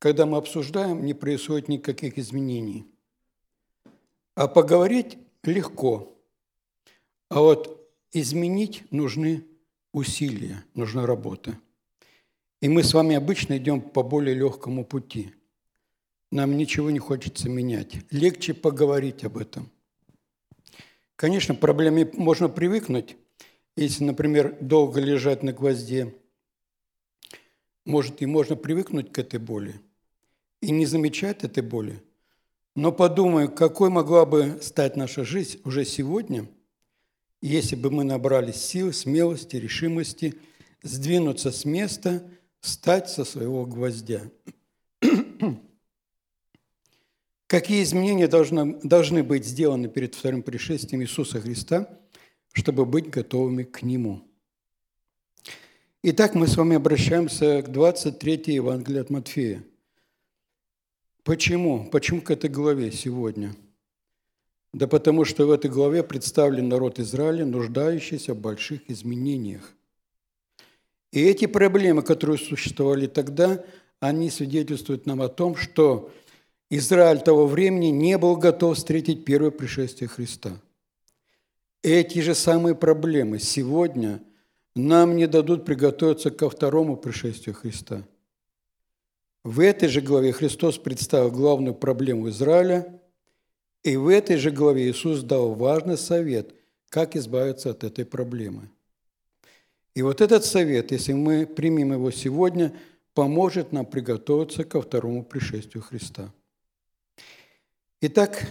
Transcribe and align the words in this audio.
когда 0.00 0.24
мы 0.24 0.38
обсуждаем, 0.38 1.04
не 1.04 1.12
происходит 1.12 1.68
никаких 1.68 2.18
изменений. 2.18 2.86
А 4.34 4.48
поговорить 4.48 5.18
легко. 5.44 6.16
А 7.28 7.40
вот 7.40 7.86
изменить 8.10 8.90
нужны 8.90 9.44
усилия, 9.92 10.64
нужна 10.74 11.04
работа. 11.04 11.56
И 12.62 12.68
мы 12.68 12.82
с 12.82 12.94
вами 12.94 13.14
обычно 13.14 13.58
идем 13.58 13.82
по 13.82 14.02
более 14.02 14.34
легкому 14.34 14.86
пути. 14.86 15.34
Нам 16.32 16.56
ничего 16.56 16.90
не 16.90 16.98
хочется 16.98 17.50
менять. 17.50 17.98
Легче 18.10 18.54
поговорить 18.54 19.22
об 19.24 19.36
этом. 19.36 19.70
Конечно, 21.14 21.54
проблеме 21.54 22.10
можно 22.14 22.48
привыкнуть, 22.48 23.16
если, 23.76 24.04
например, 24.04 24.56
долго 24.62 24.98
лежать 24.98 25.42
на 25.42 25.52
гвозде. 25.52 26.14
Может, 27.84 28.22
и 28.22 28.26
можно 28.26 28.56
привыкнуть 28.56 29.12
к 29.12 29.18
этой 29.18 29.38
боли 29.38 29.78
и 30.60 30.70
не 30.70 30.86
замечать 30.86 31.44
этой 31.44 31.62
боли. 31.62 32.02
Но 32.74 32.92
подумай, 32.92 33.48
какой 33.48 33.90
могла 33.90 34.24
бы 34.26 34.58
стать 34.62 34.96
наша 34.96 35.24
жизнь 35.24 35.60
уже 35.64 35.84
сегодня– 35.84 36.48
если 37.40 37.74
бы 37.76 37.90
мы 37.90 38.04
набрались 38.04 38.56
сил, 38.56 38.92
смелости, 38.92 39.56
решимости 39.56 40.34
сдвинуться 40.82 41.50
с 41.50 41.64
места, 41.64 42.22
встать 42.60 43.08
со 43.08 43.24
своего 43.24 43.64
гвоздя. 43.64 44.22
Какие 47.46 47.82
изменения 47.82 48.28
должны, 48.28 48.78
должны 48.82 49.22
быть 49.22 49.46
сделаны 49.46 49.88
перед 49.88 50.14
вторым 50.14 50.42
пришествием 50.42 51.02
Иисуса 51.02 51.40
Христа, 51.40 51.98
чтобы 52.52 52.84
быть 52.84 53.08
готовыми 53.08 53.62
к 53.64 53.82
Нему? 53.82 54.22
Итак, 56.02 56.34
мы 56.34 56.46
с 56.46 56.56
вами 56.56 56.76
обращаемся 56.76 57.62
к 57.62 57.70
23 57.72 58.54
Евангелию 58.54 59.02
от 59.02 59.10
Матфея. 59.10 59.62
Почему? 61.24 61.88
Почему 61.90 62.20
к 62.20 62.30
этой 62.30 62.50
главе 62.50 62.92
сегодня– 62.92 63.54
да 64.72 64.86
потому 64.86 65.24
что 65.24 65.46
в 65.46 65.50
этой 65.50 65.70
главе 65.70 66.02
представлен 66.02 66.68
народ 66.68 67.00
Израиля, 67.00 67.44
нуждающийся 67.44 68.34
в 68.34 68.38
больших 68.38 68.88
изменениях. 68.88 69.72
И 71.12 71.20
эти 71.20 71.46
проблемы, 71.46 72.02
которые 72.02 72.38
существовали 72.38 73.08
тогда, 73.08 73.64
они 73.98 74.30
свидетельствуют 74.30 75.06
нам 75.06 75.22
о 75.22 75.28
том, 75.28 75.56
что 75.56 76.12
Израиль 76.70 77.20
того 77.20 77.48
времени 77.48 77.86
не 77.86 78.16
был 78.16 78.36
готов 78.36 78.76
встретить 78.76 79.24
первое 79.24 79.50
пришествие 79.50 80.08
Христа. 80.08 80.52
Эти 81.82 82.20
же 82.20 82.36
самые 82.36 82.76
проблемы 82.76 83.40
сегодня 83.40 84.22
нам 84.76 85.16
не 85.16 85.26
дадут 85.26 85.64
приготовиться 85.64 86.30
ко 86.30 86.48
второму 86.48 86.96
пришествию 86.96 87.56
Христа. 87.56 88.04
В 89.44 89.60
этой 89.60 89.88
же 89.88 90.00
главе 90.00 90.32
Христос 90.32 90.78
представил 90.78 91.30
главную 91.30 91.74
проблему 91.74 92.28
Израиля– 92.28 92.96
и 93.82 93.96
в 93.96 94.08
этой 94.08 94.36
же 94.36 94.50
главе 94.50 94.90
Иисус 94.90 95.22
дал 95.22 95.54
важный 95.54 95.96
совет, 95.96 96.54
как 96.88 97.16
избавиться 97.16 97.70
от 97.70 97.84
этой 97.84 98.04
проблемы. 98.04 98.70
И 99.94 100.02
вот 100.02 100.20
этот 100.20 100.44
совет, 100.44 100.92
если 100.92 101.12
мы 101.12 101.46
примем 101.46 101.92
его 101.92 102.10
сегодня, 102.10 102.74
поможет 103.14 103.72
нам 103.72 103.86
приготовиться 103.86 104.64
ко 104.64 104.82
второму 104.82 105.24
пришествию 105.24 105.82
Христа. 105.82 106.32
Итак, 108.02 108.46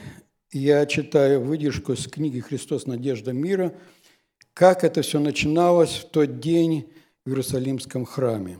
я 0.51 0.85
читаю 0.85 1.41
выдержку 1.41 1.95
с 1.95 2.07
книги 2.07 2.39
«Христос. 2.39 2.85
Надежда 2.87 3.31
мира», 3.31 3.73
как 4.53 4.83
это 4.83 5.01
все 5.01 5.19
начиналось 5.19 5.91
в 5.91 6.09
тот 6.09 6.39
день 6.39 6.91
в 7.23 7.29
Иерусалимском 7.29 8.05
храме. 8.05 8.59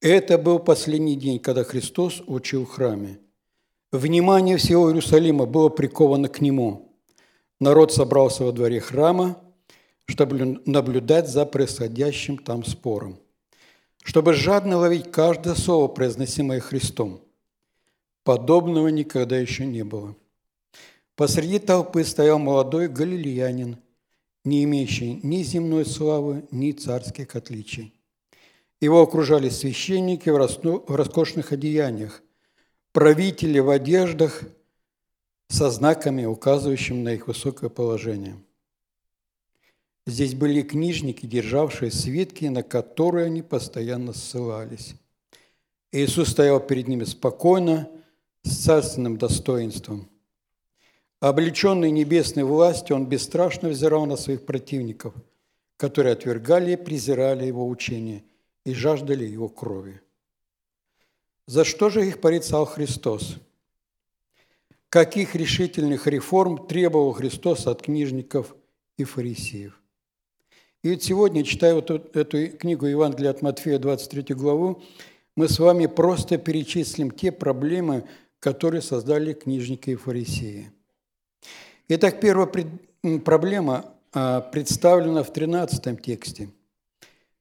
Это 0.00 0.38
был 0.38 0.58
последний 0.58 1.16
день, 1.16 1.38
когда 1.38 1.64
Христос 1.64 2.22
учил 2.26 2.64
в 2.64 2.70
храме– 2.70 3.18
Внимание 3.92 4.56
всего 4.56 4.88
Иерусалима 4.88 5.46
было 5.46 5.68
приковано 5.68 6.28
к 6.28 6.40
нему. 6.40 6.94
Народ 7.58 7.92
собрался 7.92 8.44
во 8.44 8.52
дворе 8.52 8.78
храма, 8.78 9.42
чтобы 10.06 10.62
наблюдать 10.64 11.28
за 11.28 11.44
происходящим 11.44 12.38
там 12.38 12.64
спором, 12.64 13.18
чтобы 14.04 14.34
жадно 14.34 14.76
ловить 14.76 15.10
каждое 15.10 15.56
слово, 15.56 15.88
произносимое 15.88 16.60
Христом. 16.60 17.20
Подобного 18.22 18.88
никогда 18.88 19.36
еще 19.36 19.66
не 19.66 19.82
было. 19.82 20.14
Посреди 21.16 21.58
толпы 21.58 22.04
стоял 22.04 22.38
молодой 22.38 22.86
галилеянин, 22.86 23.76
не 24.44 24.62
имеющий 24.62 25.18
ни 25.24 25.42
земной 25.42 25.84
славы, 25.84 26.44
ни 26.52 26.70
царских 26.70 27.34
отличий. 27.34 27.99
Его 28.80 29.02
окружали 29.02 29.50
священники 29.50 30.30
в 30.30 30.94
роскошных 30.94 31.52
одеяниях– 31.52 32.22
правители 32.92 33.58
в 33.58 33.70
одеждах 33.70 34.42
со 35.48 35.70
знаками, 35.70 36.24
указывающими 36.24 37.02
на 37.02 37.14
их 37.14 37.26
высокое 37.26 37.70
положение. 37.70 38.36
Здесь 40.06 40.34
были 40.34 40.62
книжники, 40.62 41.26
державшие 41.26 41.90
свитки, 41.90 42.46
на 42.46 42.62
которые 42.62 43.26
они 43.26 43.42
постоянно 43.42 44.12
ссылались. 44.12 44.94
Иисус 45.92 46.30
стоял 46.30 46.60
перед 46.60 46.88
ними 46.88 47.04
спокойно, 47.04 47.88
с 48.42 48.64
царственным 48.64 49.18
достоинством. 49.18 50.08
Облеченный 51.20 51.90
небесной 51.90 52.44
властью, 52.44 52.96
он 52.96 53.06
бесстрашно 53.06 53.68
взирал 53.68 54.06
на 54.06 54.16
своих 54.16 54.46
противников, 54.46 55.12
которые 55.76 56.14
отвергали 56.14 56.72
и 56.72 56.76
презирали 56.76 57.44
его 57.44 57.68
учение 57.68 58.24
и 58.64 58.74
жаждали 58.74 59.24
его 59.24 59.48
крови. 59.48 60.00
За 61.46 61.64
что 61.64 61.90
же 61.90 62.06
их 62.06 62.20
порицал 62.20 62.66
Христос? 62.66 63.36
Каких 64.88 65.34
решительных 65.34 66.06
реформ 66.06 66.66
требовал 66.66 67.12
Христос 67.12 67.66
от 67.66 67.82
книжников 67.82 68.54
и 68.96 69.04
фарисеев? 69.04 69.80
И 70.82 70.90
вот 70.90 71.02
сегодня, 71.02 71.44
читая 71.44 71.74
вот 71.74 71.90
эту 71.90 72.48
книгу 72.56 72.86
Евангелия 72.86 73.30
от 73.30 73.42
Матфея, 73.42 73.78
23 73.78 74.34
главу, 74.34 74.82
мы 75.36 75.48
с 75.48 75.58
вами 75.58 75.86
просто 75.86 76.38
перечислим 76.38 77.10
те 77.10 77.30
проблемы, 77.30 78.08
которые 78.40 78.80
создали 78.80 79.32
книжники 79.32 79.90
и 79.90 79.96
фарисеи. 79.96 80.72
Итак, 81.88 82.20
первая 82.20 82.48
проблема 83.24 83.92
а, 84.12 84.40
представлена 84.40 85.22
в 85.22 85.32
13 85.32 86.02
тексте– 86.02 86.48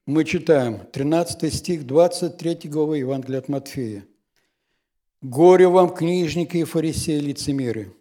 мы 0.10 0.26
читаем 0.26 0.80
13 0.92 1.54
стих 1.54 1.86
23 1.86 2.68
главы 2.68 2.98
Евангелия 2.98 3.38
от 3.38 3.48
Матфея. 3.48 4.08
«Горе 5.22 5.68
вам, 5.68 5.94
книжники 5.94 6.58
и 6.58 6.64
фарисеи, 6.64 7.20
лицемеры, 7.20 7.94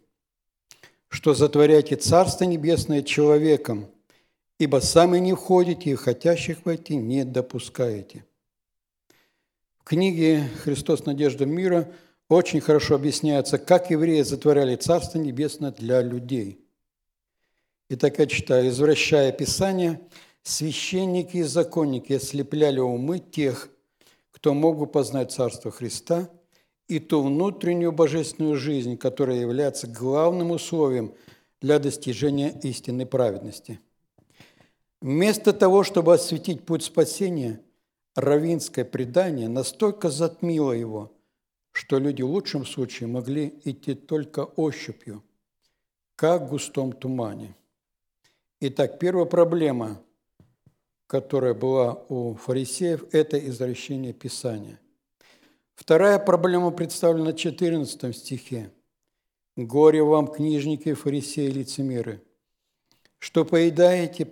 что 1.11 1.35
затворяете 1.35 1.97
Царство 1.97 2.45
Небесное 2.45 3.03
человеком, 3.03 3.89
ибо 4.59 4.79
сами 4.79 5.19
не 5.19 5.35
входите 5.35 5.91
и 5.91 5.97
хотящих 5.97 6.65
войти 6.65 6.97
не 6.97 7.27
допускаете». 7.27 8.25
В 9.79 9.85
книге 9.85 10.49
«Христос. 10.63 11.05
Надежда 11.05 11.45
мира» 11.45 11.93
очень 12.31 12.63
хорошо 12.63 12.95
объясняется, 12.95 13.59
как 13.59 13.91
евреи 13.91 14.23
затворяли 14.23 14.77
Царство 14.77 15.19
Небесное 15.19 15.73
для 15.73 16.01
людей. 16.01 16.59
Итак, 17.91 18.19
я 18.19 18.27
читаю, 18.27 18.71
извращая 18.71 19.31
Писание– 19.31 20.01
Священники 20.43 21.39
и 21.39 21.43
законники 21.43 22.15
ослепляли 22.15 22.81
умы 22.81 23.19
тех, 23.19 23.71
кто 24.31 24.55
мог 24.55 24.79
бы 24.79 24.87
познать 24.87 25.33
Царство 25.33 25.71
Христа 25.71 26.31
и 26.87 27.01
ту 27.01 27.23
внутреннюю 27.23 27.93
божественную 27.93 28.57
жизнь, 28.57 28.97
которая 28.97 29.39
является 29.39 29.87
главным 29.87 30.53
условием 30.53 31.13
для 31.61 31.79
достижения 31.79 32.51
истинной 32.63 33.05
праведности. 33.05 33.81
Вместо 35.01 35.53
того, 35.53 35.85
чтобы 35.85 36.15
осветить 36.15 36.65
путь 36.65 36.83
спасения, 36.83 37.61
равинское 38.17 38.85
предание 38.85 39.49
настолько 39.49 40.09
затмило 40.11 40.73
его, 40.73 41.13
что 41.73 41.99
люди 41.99 42.23
в 42.23 42.31
лучшем 42.31 42.65
случае 42.65 43.09
могли 43.09 43.61
идти 43.65 43.95
только 43.95 44.45
ощупью, 44.45 45.23
как 46.17 46.43
в 46.43 46.49
густом 46.49 46.93
тумане. 46.93 47.55
Итак, 48.61 48.99
первая 48.99 49.27
проблема– 49.27 50.03
которая 51.09 51.55
была 51.55 51.95
у 52.11 52.35
фарисеев, 52.35 53.03
это 53.13 53.39
извращение 53.39 54.13
Писания. 54.13 54.79
Вторая 55.75 56.19
проблема 56.19 56.71
представлена 56.71 57.33
в 57.33 57.37
14 57.37 58.15
стихе. 58.15 58.71
«Горе 59.57 60.03
вам, 60.03 60.29
книжники, 60.29 60.93
фарисеи, 60.93 61.49
лицемеры, 61.49 62.23
что 63.19 63.45
поедаете, 63.45 64.29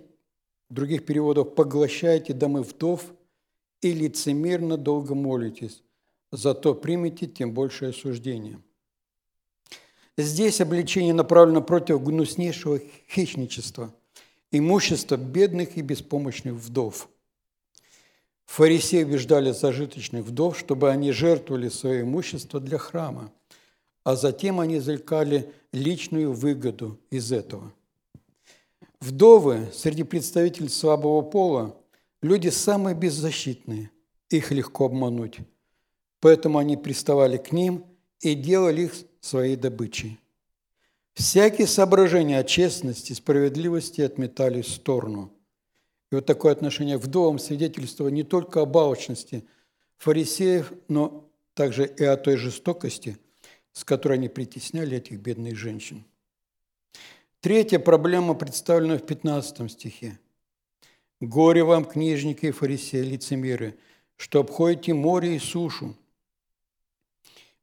других 0.69 1.05
переводах, 1.05 1.55
поглощаете 1.55 2.33
домы 2.33 2.61
вдов 2.61 3.05
и 3.81 3.91
лицемерно 3.91 4.77
долго 4.77 5.15
молитесь, 5.15 5.83
зато 6.31 6.75
примите 6.75 7.25
тем 7.25 7.53
большее 7.53 7.89
осуждение». 7.89 8.61
Здесь 10.15 10.61
обличение 10.61 11.13
направлено 11.13 11.61
против 11.61 12.03
гнуснейшего 12.03 12.79
хищничества– 13.09 13.91
имущество 14.51 15.17
бедных 15.17 15.77
и 15.77 15.81
беспомощных 15.81 16.53
вдов. 16.53 17.09
Фарисеи 18.45 19.03
убеждали 19.03 19.51
зажиточных 19.51 20.25
вдов, 20.25 20.57
чтобы 20.57 20.89
они 20.89 21.11
жертвовали 21.11 21.69
свое 21.69 22.01
имущество 22.01 22.59
для 22.59 22.77
храма, 22.77 23.31
а 24.03 24.15
затем 24.15 24.59
они 24.59 24.77
извлекали 24.77 25.51
личную 25.73 26.31
выгоду 26.31 26.97
из 27.09 27.31
этого. 27.31 27.73
Вдовы 28.99 29.67
среди 29.73 30.03
представителей 30.03 30.69
слабого 30.69 31.21
пола– 31.21 31.75
люди 32.21 32.49
самые 32.49 32.95
беззащитные, 32.95 33.91
их 34.29 34.51
легко 34.51 34.85
обмануть. 34.85 35.37
Поэтому 36.19 36.57
они 36.57 36.77
приставали 36.77 37.37
к 37.37 37.51
ним 37.51 37.85
и 38.21 38.33
делали 38.33 38.83
их 38.83 38.93
своей 39.21 39.55
добычей. 39.55 40.19
Всякие 41.17 41.65
соображения 41.65 42.37
о 42.37 42.43
честности, 42.43 43.13
справедливости 43.13 44.01
отметали 44.01 44.61
в 44.61 44.67
сторону. 44.67 45.33
И 46.11 46.15
вот 46.15 46.27
такое 46.27 46.51
отношение 46.51 46.99
вдовам 46.99 47.39
свидетельствовало 47.39 48.11
не 48.11 48.21
только 48.21 48.61
об 48.61 48.77
алчности 48.77 49.43
фарисеев, 49.97 50.71
но 50.87 51.27
также 51.55 51.87
и 51.87 52.03
о 52.03 52.17
той 52.17 52.37
жестокости, 52.37 53.17
с 53.71 53.83
которой 53.83 54.19
они 54.19 54.29
притесняли 54.29 54.97
этих 54.97 55.19
бедных 55.19 55.55
женщин. 55.55 56.03
Третья 57.39 57.79
проблема 57.79 58.35
представлена 58.35 58.99
в 58.99 59.03
15 59.03 59.71
стихе. 59.71 60.19
«Горе 61.19 61.63
вам, 61.63 61.85
книжники 61.85 62.45
и 62.45 62.51
фарисеи, 62.51 63.01
лицемеры, 63.01 63.75
что 64.17 64.41
обходите 64.41 64.93
море 64.93 65.35
и 65.35 65.39
сушу, 65.39 65.95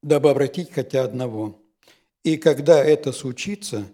дабы 0.02 0.30
обратить 0.30 0.72
хотя 0.72 1.04
одного. 1.04 1.60
И 2.24 2.36
когда 2.36 2.82
это 2.84 3.12
случится, 3.12 3.86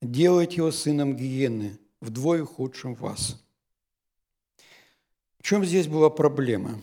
делайте 0.00 0.56
его 0.56 0.72
сыном 0.72 1.14
гиены, 1.14 1.78
вдвое 2.00 2.44
худшим 2.44 2.94
вас». 2.94 3.44
В 5.38 5.42
чем 5.42 5.64
здесь 5.64 5.88
была 5.88 6.08
проблема? 6.08 6.80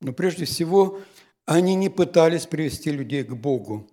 Ну, 0.00 0.12
прежде 0.12 0.44
всего, 0.44 1.00
они 1.46 1.74
не 1.76 1.88
пытались 1.88 2.46
привести 2.46 2.90
людей 2.90 3.24
к 3.24 3.32
Богу, 3.32 3.88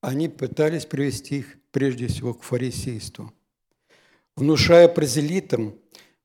они 0.00 0.28
пытались 0.28 0.84
привести 0.84 1.38
их 1.38 1.56
прежде 1.70 2.08
всего 2.08 2.34
к 2.34 2.42
фарисейству– 2.42 3.32
внушая 4.36 4.88
прозелитам 4.88 5.74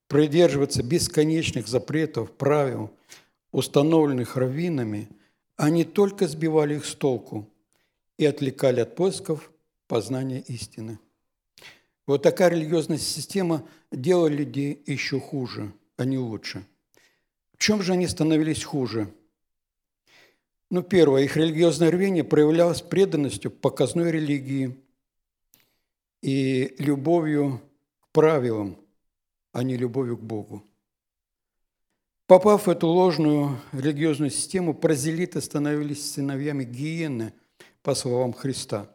придерживаться 0.06 0.82
бесконечных 0.82 1.68
запретов, 1.68 2.32
правил, 2.32 2.90
установленных 3.52 4.36
раввинами, 4.36 5.08
они 5.56 5.84
только 5.84 6.26
сбивали 6.28 6.76
их 6.76 6.86
с 6.86 6.94
толку 6.94 7.48
и 8.16 8.24
отвлекали 8.24 8.80
от 8.80 8.94
поисков 8.94 9.50
познания 9.88 10.40
истины. 10.40 10.98
Вот 12.06 12.22
такая 12.22 12.50
религиозная 12.50 12.98
система 12.98 13.66
делала 13.90 14.28
людей 14.28 14.82
еще 14.86 15.18
хуже, 15.18 15.72
а 15.96 16.04
не 16.04 16.18
лучше. 16.18 16.64
В 17.54 17.58
чем 17.58 17.82
же 17.82 17.94
они 17.94 18.06
становились 18.06 18.62
хуже? 18.62 19.12
Ну, 20.70 20.82
первое, 20.82 21.24
их 21.24 21.36
религиозное 21.36 21.90
рвение 21.90 22.24
проявлялось 22.24 22.82
преданностью 22.82 23.50
показной 23.50 24.12
религии 24.12 24.78
и 26.22 26.74
любовью 26.78 27.60
правилам, 28.12 28.78
а 29.52 29.62
не 29.62 29.76
любовью 29.76 30.18
к 30.18 30.22
Богу. 30.22 30.62
Попав 32.26 32.66
в 32.66 32.70
эту 32.70 32.86
ложную 32.86 33.58
религиозную 33.72 34.30
систему, 34.30 34.74
прозелиты 34.74 35.40
становились 35.40 36.12
сыновьями 36.12 36.64
гиены, 36.64 37.32
по 37.82 37.94
словам 37.94 38.34
Христа. 38.34 38.90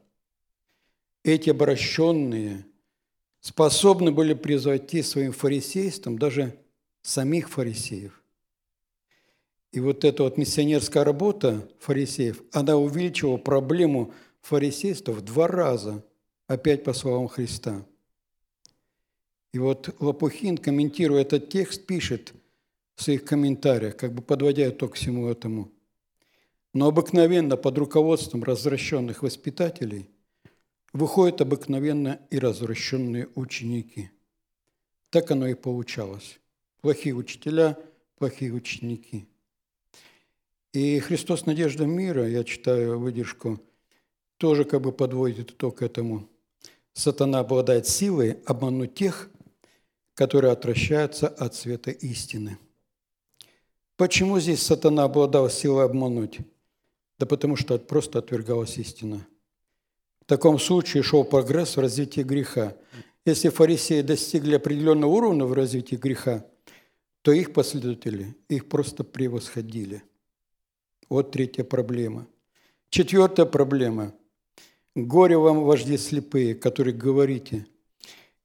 Эти 1.23 1.49
обращенные 1.49 2.65
способны 3.39 4.11
были 4.11 4.33
превзойти 4.33 5.01
своим 5.01 5.31
фарисейством 5.31 6.17
даже 6.17 6.57
самих 7.01 7.49
фарисеев. 7.49 8.21
И 9.71 9.79
вот 9.79 10.05
эта 10.05 10.23
вот 10.23 10.37
миссионерская 10.37 11.03
работа 11.03 11.67
фарисеев, 11.79 12.43
она 12.51 12.77
увеличила 12.77 13.37
проблему 13.37 14.13
фарисейства 14.41 15.13
в 15.13 15.21
два 15.21 15.47
раза, 15.47 16.05
опять 16.47 16.83
по 16.83 16.93
словам 16.93 17.27
Христа– 17.27 17.85
и 19.53 19.59
вот 19.59 19.95
Лопухин, 19.99 20.57
комментируя 20.57 21.21
этот 21.21 21.49
текст, 21.49 21.85
пишет 21.85 22.33
в 22.95 23.03
своих 23.03 23.23
комментариях, 23.23 23.95
как 23.95 24.13
бы 24.13 24.23
подводя 24.23 24.67
итог 24.67 24.95
всему 24.95 25.27
этому. 25.27 25.71
Но 26.73 26.87
обыкновенно 26.87 27.55
под 27.55 27.77
руководством 27.77 28.43
развращенных 28.43 29.21
воспитателей 29.21 30.09
выходят 30.93 31.41
обыкновенно 31.41 32.19
и 32.29 32.39
развращенные 32.39 33.27
ученики. 33.35 34.11
Так 35.09 35.31
оно 35.31 35.47
и 35.47 35.55
получалось. 35.55 36.39
Плохие 36.81 37.15
учителя, 37.15 37.77
плохие 38.17 38.53
ученики. 38.53 39.27
И 40.71 40.99
Христос 40.99 41.45
Надежда 41.45 41.85
мира, 41.85 42.27
я 42.27 42.43
читаю 42.43 42.99
выдержку, 42.99 43.59
тоже 44.37 44.65
как 44.65 44.81
бы 44.81 44.91
подводит 44.91 45.51
итог 45.51 45.81
этому. 45.81 46.27
Сатана 46.93 47.39
обладает 47.39 47.87
силой 47.87 48.39
обмануть 48.45 48.95
тех, 48.95 49.29
которые 50.15 50.51
отвращаются 50.51 51.27
от 51.27 51.55
света 51.55 51.91
истины. 51.91 52.57
Почему 53.95 54.39
здесь 54.39 54.61
сатана 54.61 55.03
обладал 55.03 55.49
силой 55.49 55.85
обмануть? 55.85 56.39
Да 57.19 57.25
потому 57.25 57.55
что 57.55 57.77
просто 57.77 58.19
отвергалась 58.19 58.77
истина. 58.77 59.25
В 60.23 60.25
таком 60.25 60.57
случае 60.57 61.03
шел 61.03 61.23
прогресс 61.23 61.77
в 61.77 61.79
развитии 61.79 62.21
греха. 62.21 62.75
Если 63.25 63.49
фарисеи 63.49 64.01
достигли 64.01 64.55
определенного 64.55 65.11
уровня 65.11 65.45
в 65.45 65.53
развитии 65.53 65.95
греха, 65.95 66.45
то 67.21 67.31
их 67.31 67.53
последователи 67.53 68.35
их 68.49 68.67
просто 68.67 69.03
превосходили. 69.03 70.03
Вот 71.09 71.31
третья 71.31 71.63
проблема. 71.63 72.27
Четвертая 72.89 73.45
проблема. 73.45 74.13
Горе 74.95 75.37
вам, 75.37 75.63
вожди 75.63 75.97
слепые, 75.97 76.55
которые 76.55 76.95
говорите– 76.95 77.67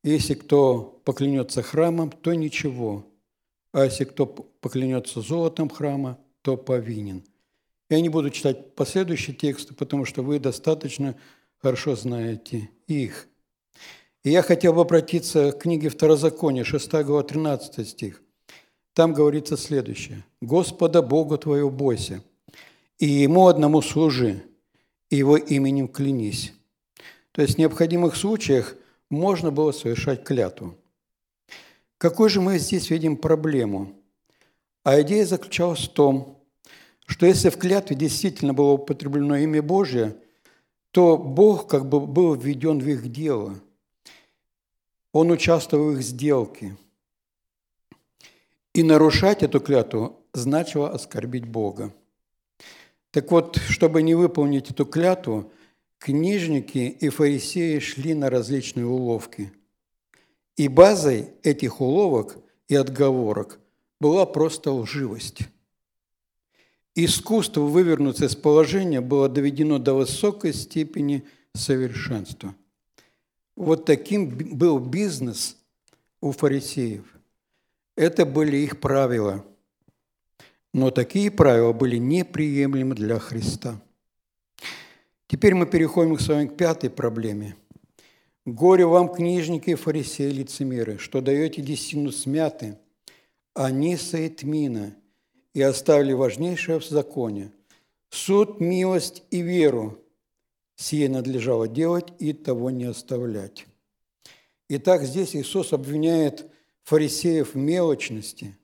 если 0.02 0.34
кто 0.34 1.00
поклянется 1.04 1.62
храмом, 1.62 2.10
то 2.10 2.32
ничего, 2.34 3.06
а 3.72 3.84
если 3.84 4.04
кто 4.04 4.26
поклянется 4.26 5.20
золотом 5.20 5.68
храма, 5.68 6.18
то 6.42 6.56
повинен. 6.56 7.24
Я 7.90 8.00
не 8.00 8.08
буду 8.08 8.30
читать 8.30 8.74
последующие 8.74 9.34
тексты, 9.34 9.74
потому 9.74 10.04
что 10.04 10.22
вы 10.22 10.38
достаточно 10.38 11.16
хорошо 11.58 11.96
знаете 11.96 12.70
их. 12.86 13.28
И 14.24 14.30
я 14.30 14.42
хотел 14.42 14.72
бы 14.72 14.80
обратиться 14.80 15.52
к 15.52 15.62
книге 15.62 15.88
Второзакония, 15.88 16.64
6 16.64 16.92
глава, 17.04 17.22
13 17.22 17.88
стих. 17.88 18.22
Там 18.94 19.12
говорится 19.12 19.56
следующее. 19.56 20.24
«Господа 20.40 21.02
Бога 21.02 21.38
твоего 21.38 21.70
бойся, 21.70 22.22
и 22.98 23.06
Ему 23.06 23.46
одному 23.46 23.80
служи, 23.82 24.42
и 25.10 25.16
Его 25.16 25.36
именем 25.36 25.88
клянись». 25.88 26.52
То 27.32 27.42
есть 27.42 27.54
в 27.54 27.58
необходимых 27.58 28.16
случаях– 28.16 28.74
можно 29.10 29.50
было 29.50 29.72
совершать 29.72 30.24
клятву. 30.24 30.76
Какую 31.98 32.28
же 32.28 32.40
мы 32.40 32.58
здесь 32.58 32.90
видим 32.90 33.16
проблему? 33.16 33.94
А 34.84 35.00
идея 35.00 35.26
заключалась 35.26 35.80
в 35.80 35.92
том, 35.92 36.44
что 37.06 37.26
если 37.26 37.48
в 37.48 37.56
клятве 37.56 37.96
действительно 37.96 38.54
было 38.54 38.72
употреблено 38.72 39.36
имя 39.36 39.62
Божье, 39.62 40.16
то 40.90 41.16
Бог 41.16 41.68
как 41.68 41.88
бы 41.88 42.00
был 42.00 42.34
введен 42.34 42.78
в 42.78 42.88
их 42.88 43.10
дело. 43.10 43.54
Он 45.12 45.30
участвовал 45.30 45.90
в 45.90 45.96
их 45.96 46.02
сделке. 46.02 46.76
И 48.72 48.82
нарушать 48.82 49.42
эту 49.42 49.60
клятву 49.60 50.24
значило 50.32 50.90
оскорбить 50.90 51.46
Бога. 51.46 51.92
Так 53.10 53.30
вот, 53.30 53.56
чтобы 53.56 54.02
не 54.02 54.14
выполнить 54.14 54.70
эту 54.70 54.84
клятву, 54.84 55.50
книжники 55.98 56.78
и 56.78 57.08
фарисеи 57.08 57.78
шли 57.78 58.14
на 58.14 58.30
различные 58.30 58.86
уловки. 58.86 59.52
И 60.56 60.68
базой 60.68 61.30
этих 61.42 61.80
уловок 61.80 62.38
и 62.68 62.74
отговорок 62.74 63.58
была 64.00 64.26
просто 64.26 64.72
лживость. 64.72 65.40
Искусство 67.04 67.62
вывернуться 67.62 68.26
из 68.26 68.34
положения 68.34 69.00
было 69.00 69.28
доведено 69.28 69.78
до 69.78 69.94
высокой 69.94 70.52
степени 70.52 71.24
совершенства. 71.54 72.54
Вот 73.56 73.84
таким 73.84 74.28
был 74.28 74.78
бизнес 74.78 75.56
у 76.20 76.32
фарисеев. 76.32 77.04
Это 77.96 78.26
были 78.26 78.56
их 78.56 78.80
правила. 78.80 79.44
Но 80.72 80.90
такие 80.90 81.30
правила 81.30 81.72
были 81.72 81.96
неприемлемы 81.96 82.94
для 82.94 83.18
Христа– 83.18 83.80
Теперь 85.28 85.54
мы 85.54 85.66
переходим 85.66 86.18
с 86.18 86.26
вами 86.26 86.46
к 86.46 86.56
пятой 86.56 86.88
проблеме. 86.88 87.54
Горе 88.46 88.86
вам, 88.86 89.10
книжники 89.10 89.70
и 89.70 89.74
фарисеи, 89.74 90.30
лицемеры, 90.30 90.96
что 90.96 91.20
даете 91.20 91.60
десятину 91.60 92.12
смяты, 92.12 92.78
а 93.54 93.70
ниса 93.70 94.16
и 94.16 94.30
тмина, 94.30 94.96
и 95.58 95.62
оставили 95.62 96.12
важнейшее 96.12 96.78
в 96.78 96.86
законе– 96.86 97.50
суд, 98.10 98.60
милость 98.60 99.24
и 99.32 99.40
веру. 99.40 99.98
Сие 100.76 101.08
надлежало 101.08 101.66
делать 101.66 102.12
и 102.20 102.32
того 102.32 102.70
не 102.70 102.84
оставлять. 102.84 103.66
Итак, 104.68 105.02
здесь 105.02 105.34
Иисус 105.34 105.72
обвиняет 105.72 106.48
фарисеев 106.84 107.54
в 107.54 107.56
мелочности 107.56 108.56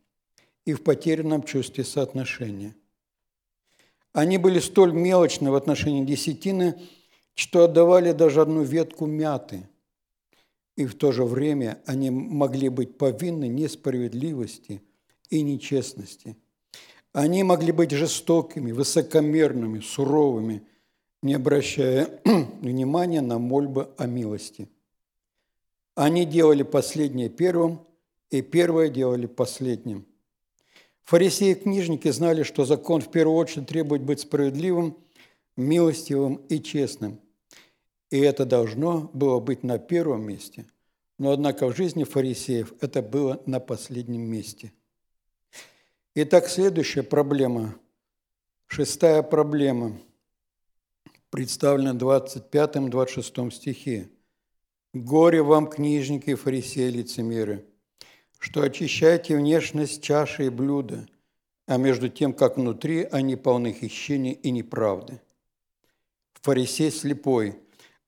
и 0.65 0.73
в 0.73 0.85
потерянном 0.85 1.43
чувстве 1.43 1.83
соотношения. 1.83 2.77
Они 4.13 4.39
были 4.39 4.61
столь 4.61 4.93
мелочны 4.93 5.51
в 5.51 5.57
отношении 5.57 6.05
десятины, 6.05 6.81
что 7.35 7.65
отдавали 7.65 8.13
даже 8.13 8.41
одну 8.41 8.63
ветку 8.63 9.07
мяты. 9.07 9.69
И 10.77 10.87
в 10.87 10.95
то 10.95 11.11
же 11.11 11.25
время 11.25 11.83
они 11.87 12.11
могли 12.11 12.69
быть 12.69 12.97
повинны 12.97 13.49
несправедливости 13.49 14.81
и 15.29 15.43
нечестности. 15.43 16.37
Они 17.15 17.43
могли 17.43 17.73
быть 17.73 17.93
жестокими, 17.93 18.73
высокомерными, 18.73 19.81
суровыми, 19.81 20.63
не 21.23 21.33
обращая 21.33 22.21
внимания 22.61 23.23
на 23.23 23.39
мольбы 23.39 23.89
о 23.97 24.07
милости. 24.07 24.69
Они 25.95 26.27
делали 26.27 26.63
последнее 26.63 27.31
первым, 27.31 27.81
и 28.29 28.43
первое 28.43 28.91
делали 28.91 29.25
последним– 29.25 30.05
Фарисеи 31.05 31.51
и 31.51 31.55
книжники 31.55 32.11
знали, 32.11 32.43
что 32.43 32.65
закон 32.65 33.03
в 33.03 33.11
первую 33.11 33.37
очередь 33.37 33.69
требует 33.69 34.03
быть 34.03 34.21
справедливым, 34.21 34.97
милостивым 35.57 36.37
и 36.49 36.61
честным. 36.61 37.21
И 38.11 38.19
это 38.19 38.47
должно 38.47 39.11
было 39.13 39.39
быть 39.39 39.63
на 39.63 39.79
первом 39.79 40.23
месте. 40.27 40.67
Но, 41.19 41.31
однако, 41.31 41.69
в 41.69 41.77
жизни 41.77 42.05
фарисеев 42.05 42.73
это 42.81 43.03
было 43.03 43.43
на 43.45 43.61
последнем 43.61 44.23
месте. 44.23 44.73
Итак, 46.17 46.47
следующая 46.47 47.03
проблема, 47.03 47.75
шестая 48.69 49.21
проблема, 49.21 49.99
представлена 51.31 51.93
в 51.93 51.97
25-26 51.97 53.51
стихе. 53.51 54.09
«Горе 54.93 55.43
вам, 55.43 55.67
книжники 55.67 56.37
фарисеи 56.37 56.89
лицемеры, 56.89 57.65
что 58.39 58.63
очищаете 58.63 59.37
внешность 59.37 60.05
чаши 60.05 60.47
и 60.47 60.51
блюда, 60.51 61.09
а 61.67 61.79
между 61.79 62.09
тем, 62.09 62.33
как 62.33 62.59
внутри 62.59 63.03
они 63.11 63.35
полны 63.35 63.73
хищения 63.73 64.35
и 64.35 64.53
неправды. 64.53 65.21
Фарисей 66.43 66.93
слепой, 66.93 67.59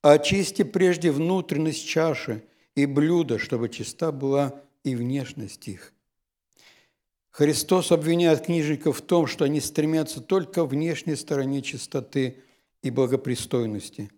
очисти 0.01 0.63
прежде 0.63 1.11
внутренность 1.11 1.85
чаши 1.85 2.45
и 2.77 2.87
блюда, 2.87 3.41
чтобы 3.41 3.69
чиста 3.69 4.13
была 4.13 4.63
и 4.85 4.95
внешность 4.95 5.67
их. 5.67 5.93
Христос 7.37 7.93
обвиняет 7.93 8.47
книжников 8.47 8.97
в 8.97 9.03
том, 9.03 9.27
что 9.27 9.45
они 9.45 9.61
стремятся 9.61 10.23
только 10.23 10.65
в 10.65 10.71
внешней 10.71 11.17
стороне 11.17 11.61
чистоты 11.61 12.39
и 12.81 12.89
благопристойности, 12.89 14.11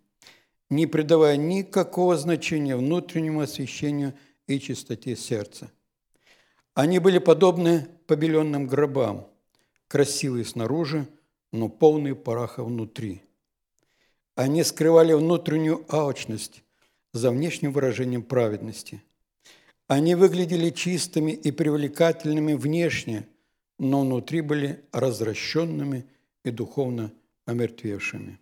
не 0.70 0.86
придавая 0.86 1.36
никакого 1.36 2.16
значения 2.16 2.76
внутреннему 2.76 3.40
освящению 3.40 4.14
и 4.46 4.60
чистоте 4.60 5.16
сердца. 5.16 5.68
Они 6.74 7.00
были 7.00 7.18
подобны 7.18 7.88
побеленным 8.06 8.68
гробам, 8.68 9.26
красивые 9.88 10.44
снаружи, 10.44 11.08
но 11.50 11.68
полные 11.68 12.14
пороха 12.14 12.62
внутри. 12.62 13.22
Они 14.36 14.62
скрывали 14.62 15.12
внутреннюю 15.12 15.84
алчность 15.88 16.62
за 17.12 17.32
внешним 17.32 17.72
выражением 17.72 18.22
праведности. 18.22 19.02
Они 19.88 20.14
выглядели 20.14 20.68
чистыми 20.68 21.32
и 21.32 21.50
привлекательными 21.50 22.52
внешне, 22.52 23.26
но 23.78 24.02
внутри 24.02 24.42
были 24.42 24.84
развращенными 24.92 26.06
и 26.44 26.50
духовно 26.50 27.10
омертвевшими. 27.46 28.38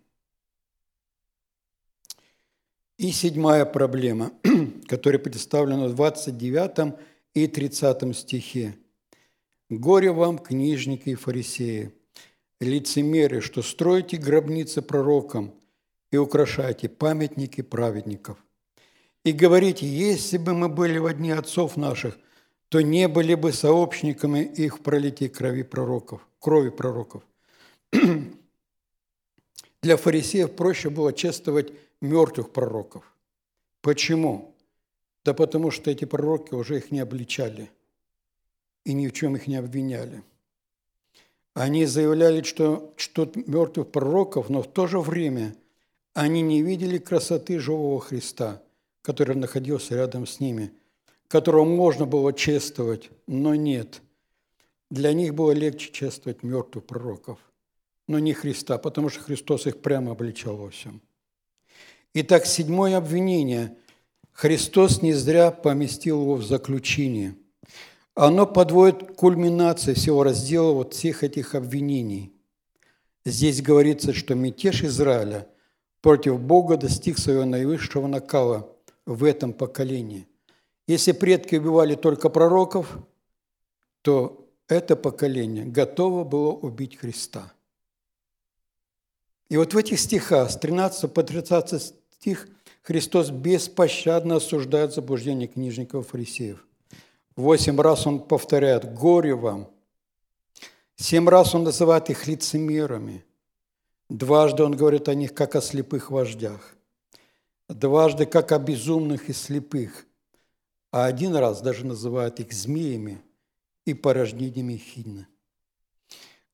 И 2.97 3.11
седьмая 3.11 3.63
проблема, 3.65 4.33
которая 4.87 5.19
представлена 5.19 5.87
в 5.87 5.95
29 5.95 6.95
и 7.33 7.47
30 7.47 8.17
стихе. 8.17 8.75
«Горе 9.69 10.11
вам, 10.11 10.39
книжники 10.39 11.09
и 11.09 11.15
фарисеи, 11.15 11.93
лицемеры, 12.59 13.39
что 13.39 13.61
строите 13.61 14.17
гробницы 14.17 14.81
пророкам 14.81 15.53
и 16.11 16.17
украшаете 16.17 16.89
памятники 16.89 17.61
праведников. 17.61 18.37
И 19.27 19.33
говорите, 19.33 19.85
если 19.85 20.37
бы 20.37 20.53
мы 20.53 20.69
были 20.69 20.99
в 20.99 21.05
одни 21.05 21.31
отцов 21.31 21.75
наших, 21.75 22.17
то 22.69 22.79
не 22.79 23.09
были 23.09 23.35
бы 23.35 23.51
сообщниками 23.51 24.39
их 24.39 24.79
в 24.79 24.81
крови 24.81 25.63
пророков, 25.63 26.25
крови 26.39 26.69
пророков. 26.69 27.23
Для 29.81 29.97
фарисеев 29.97 30.55
проще 30.55 30.89
было 30.89 31.11
чествовать 31.11 31.73
мертвых 31.99 32.53
пророков. 32.53 33.03
Почему? 33.81 34.55
Да 35.25 35.33
потому 35.33 35.71
что 35.71 35.91
эти 35.91 36.05
пророки 36.05 36.53
уже 36.53 36.77
их 36.77 36.91
не 36.91 37.01
обличали 37.01 37.69
и 38.85 38.93
ни 38.93 39.09
в 39.09 39.11
чем 39.11 39.35
их 39.35 39.47
не 39.47 39.57
обвиняли. 39.57 40.23
Они 41.53 41.85
заявляли, 41.85 42.43
что 42.43 42.93
что 42.95 43.29
мертвых 43.35 43.91
пророков, 43.91 44.47
но 44.47 44.61
в 44.61 44.71
то 44.71 44.87
же 44.87 45.01
время 45.01 45.53
они 46.13 46.41
не 46.41 46.61
видели 46.61 46.97
красоты 46.97 47.59
живого 47.59 47.99
Христа, 47.99 48.63
который 49.07 49.37
находился 49.37 49.95
рядом 49.95 50.27
с 50.27 50.41
ними, 50.41 50.73
которого 51.29 51.63
можно 51.63 52.05
было 52.05 52.33
чествовать, 52.33 53.09
но 53.25 53.55
нет. 53.55 54.01
Для 54.91 55.13
них 55.13 55.33
было 55.33 55.53
легче 55.53 55.93
чествовать 55.93 56.43
мертвых 56.43 56.85
пророков, 56.85 57.39
но 58.09 58.19
не 58.19 58.33
Христа, 58.33 58.77
потому 58.77 59.07
что 59.07 59.21
Христос 59.21 59.65
их 59.65 59.81
прямо 59.81 60.11
обличал 60.11 60.57
во 60.57 60.71
всем. 60.71 61.01
Итак, 62.13 62.45
седьмое 62.45 62.97
обвинение– 62.97 63.77
Христос 64.33 65.01
не 65.01 65.13
зря 65.13 65.49
поместил 65.49 66.21
его 66.21 66.35
в 66.35 66.45
заключение. 66.45 67.35
Оно 68.13 68.45
подводит 68.45 69.15
кульминации 69.15 69.93
всего 69.95 70.21
раздела 70.21 70.73
вот 70.73 70.93
всех 70.93 71.23
этих 71.23 71.55
обвинений. 71.55 72.33
Здесь 73.25 73.63
говорится, 73.63 74.13
что 74.13 74.35
мятеж 74.35 74.83
Израиля 74.83 75.47
против 76.01 76.39
Бога 76.39 76.77
достиг 76.77 77.17
своего 77.17 77.45
наивысшего 77.45 78.05
накала 78.05 78.76
в 79.07 79.23
этом 79.23 79.53
поколении. 79.53 80.27
Если 80.85 81.13
предки 81.13 81.55
убивали 81.55 81.95
только 81.95 82.29
пророков, 82.29 82.99
то 84.03 84.47
это 84.67 84.95
поколение 84.95 85.65
готово 85.65 86.23
было 86.23 86.51
убить 86.51 86.97
Христа. 86.97 87.51
И 89.49 89.55
вот 89.57 89.73
в 89.73 89.77
этих 89.77 89.99
стихах 89.99 90.51
с 90.51 90.57
13 90.57 91.11
по 91.11 91.23
30 91.23 91.81
стих 92.19 92.47
Христос 92.83 93.31
беспощадно 93.31 94.35
осуждает 94.35 94.93
заблуждение 94.93 95.47
книжников 95.47 96.05
и 96.05 96.09
фарисеев. 96.09 96.65
Восемь 97.35 97.79
раз 97.79 98.07
Он 98.07 98.19
повторяет 98.19 98.93
«Горе 98.93 99.35
вам!». 99.35 99.69
Семь 100.97 101.29
раз 101.29 101.55
Он 101.55 101.63
называет 101.63 102.09
их 102.09 102.27
лицемерами. 102.27 103.23
Дважды 104.09 104.63
Он 104.63 104.75
говорит 104.75 105.07
о 105.07 105.13
них, 105.13 105.33
как 105.33 105.55
о 105.55 105.61
слепых 105.61 106.11
вождях. 106.11 106.76
Дважды, 107.69 108.25
как 108.25 108.51
о 108.51 108.59
безумных 108.59 109.29
и 109.29 109.33
слепых. 109.33 110.05
А 110.91 111.05
один 111.05 111.35
раз 111.35 111.61
даже 111.61 111.85
называет 111.85 112.39
их 112.39 112.53
змеями 112.53 113.21
и 113.85 113.93
порождениями 113.93 114.77
хидны. 114.77 115.27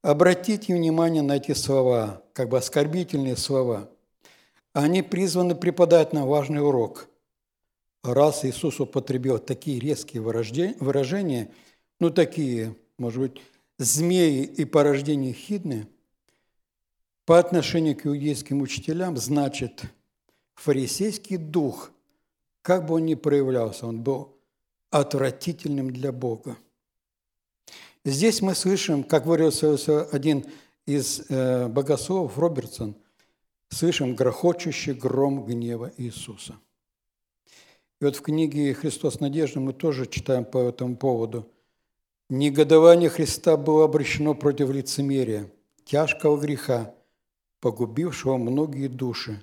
Обратите 0.02 0.76
внимание 0.76 1.22
на 1.22 1.38
эти 1.38 1.54
слова, 1.54 2.24
как 2.34 2.50
бы 2.50 2.58
оскорбительные 2.58 3.38
слова– 3.38 3.90
они 4.74 5.04
призваны 5.04 5.54
преподать 5.54 6.14
нам 6.14 6.28
важный 6.28 6.66
урок. 6.66 7.08
Раз 8.04 8.44
Иисус 8.44 8.80
употребил 8.80 9.38
такие 9.38 9.80
резкие 9.80 10.22
выражения, 10.22 11.52
ну 12.00 12.10
такие, 12.10 12.76
может 12.98 13.20
быть, 13.22 13.42
змеи 13.78 14.44
и 14.44 14.66
порождения 14.66 15.32
хидны, 15.32 15.88
по 17.26 17.40
отношению 17.40 17.96
к 17.96 18.06
иудейским 18.06 18.62
учителям, 18.62 19.16
значит, 19.16 19.84
фарисейский 20.56 21.38
дух, 21.38 21.92
как 22.62 22.86
бы 22.86 22.96
он 22.96 23.06
ни 23.06 23.16
проявлялся, 23.16 23.88
он 23.88 24.02
был 24.02 24.38
отвратительным 24.90 25.92
для 25.92 26.12
Бога. 26.12 26.58
Здесь 28.06 28.42
мы 28.42 28.54
слышим, 28.54 29.04
как 29.04 29.26
выразился 29.26 30.04
один 30.04 30.46
из 30.86 31.24
э, 31.30 31.68
богословов 31.68 32.38
Робертсон, 32.38 32.96
слышим 33.70 34.16
грохочущий 34.16 34.94
гром 34.94 35.46
гнева 35.46 35.92
Иисуса. 35.98 36.56
И 38.00 38.06
вот 38.06 38.18
в 38.18 38.22
книге 38.22 38.74
«Христос 38.74 39.22
надежда» 39.22 39.62
мы 39.62 39.72
тоже 39.72 40.06
читаем 40.06 40.44
по 40.44 40.58
этому 40.58 40.98
поводу. 40.98 41.50
Негодование 42.30 43.10
Христа 43.10 43.56
было 43.56 43.86
обращено 43.86 44.34
против 44.36 44.70
лицемерия, 44.70 45.50
тяжкого 45.86 46.38
греха, 46.38 46.94
погубившего 47.62 48.38
многие 48.38 48.88
души, 48.88 49.42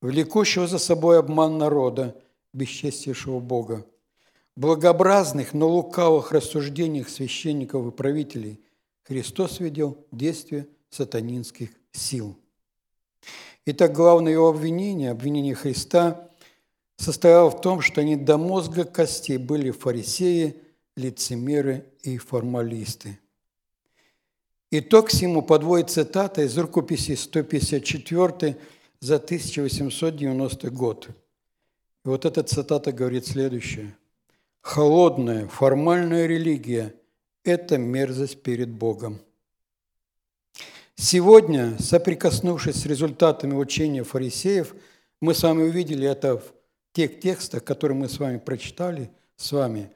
влекущего 0.00 0.66
за 0.66 0.78
собой 0.78 1.18
обман 1.18 1.58
народа, 1.58 2.16
бесчестившего 2.52 3.40
Бога. 3.40 3.86
Благообразных, 4.56 5.54
но 5.54 5.68
лукавых 5.68 6.32
рассуждениях 6.32 7.08
священников 7.08 7.86
и 7.86 7.90
правителей 7.90 8.60
Христос 9.04 9.60
видел 9.60 10.06
действие 10.10 10.66
сатанинских 10.90 11.70
сил– 11.92 12.36
Итак, 13.70 13.92
главное 13.92 14.32
его 14.32 14.48
обвинение, 14.48 15.10
обвинение 15.10 15.54
Христа, 15.54 16.26
состояло 16.96 17.50
в 17.50 17.60
том, 17.60 17.82
что 17.82 18.00
они 18.00 18.16
до 18.16 18.38
мозга 18.38 18.84
костей 18.84 19.36
были 19.36 19.72
фарисеи, 19.72 20.56
лицемеры 20.96 21.84
и 22.00 22.16
формалисты. 22.16 23.18
Итог 24.70 25.08
всему 25.08 25.42
подводит 25.42 25.90
цитата 25.90 26.44
из 26.44 26.56
рукописи 26.56 27.14
154 27.14 28.56
за 29.00 29.16
1890 29.16 30.70
год. 30.70 31.08
И 32.04 32.08
вот 32.08 32.24
эта 32.24 32.42
цитата 32.42 32.92
говорит 32.92 33.26
следующее. 33.26 33.96
«Холодная, 34.60 35.46
формальная 35.46 36.26
религия– 36.26 36.94
это 37.44 37.78
мерзость 37.78 38.42
перед 38.42 38.70
Богом». 38.70 39.20
Сегодня, 40.96 41.76
соприкоснувшись 41.78 42.82
с 42.82 42.86
результатами 42.86 43.54
учения 43.54 44.02
фарисеев, 44.02 44.74
мы 45.20 45.32
с 45.32 45.44
вами 45.44 45.62
увидели 45.62 46.08
это 46.08 46.38
в 46.38 46.52
тех 46.92 47.20
текстах, 47.20 47.62
которые 47.62 47.96
мы 47.96 48.08
с 48.08 48.18
вами 48.18 48.38
прочитали, 48.38 49.10
с 49.36 49.52
вами, 49.52 49.92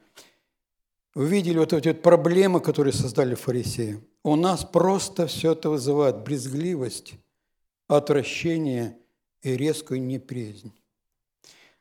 увидели 1.13 1.57
вот 1.57 1.73
эти 1.73 1.89
вот 1.89 2.01
проблемы, 2.01 2.61
которые 2.61 2.93
создали 2.93 3.35
фарисеи. 3.35 3.99
У 4.23 4.37
нас 4.37 4.63
просто 4.63 5.27
все 5.27 5.51
это 5.51 5.69
вызывает 5.69 6.23
брезгливость, 6.23 7.15
отвращение 7.87 8.97
и 9.41 9.55
резкую 9.55 10.01
неприязнь. 10.01 10.73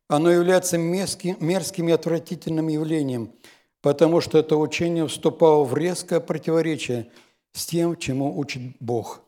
Оно 0.09 0.31
является 0.31 0.79
мерзким, 0.79 1.89
и 1.89 1.93
отвратительным 1.93 2.69
явлением, 2.69 3.33
потому 3.81 4.21
что 4.21 4.39
это 4.39 4.57
учение 4.57 5.07
вступало 5.07 5.65
в 5.65 5.77
резкое 5.77 6.21
противоречие– 6.21 7.11
с 7.53 7.67
тем, 7.67 7.97
чему 7.97 8.39
учит 8.39 8.77
Бог. 8.81 9.23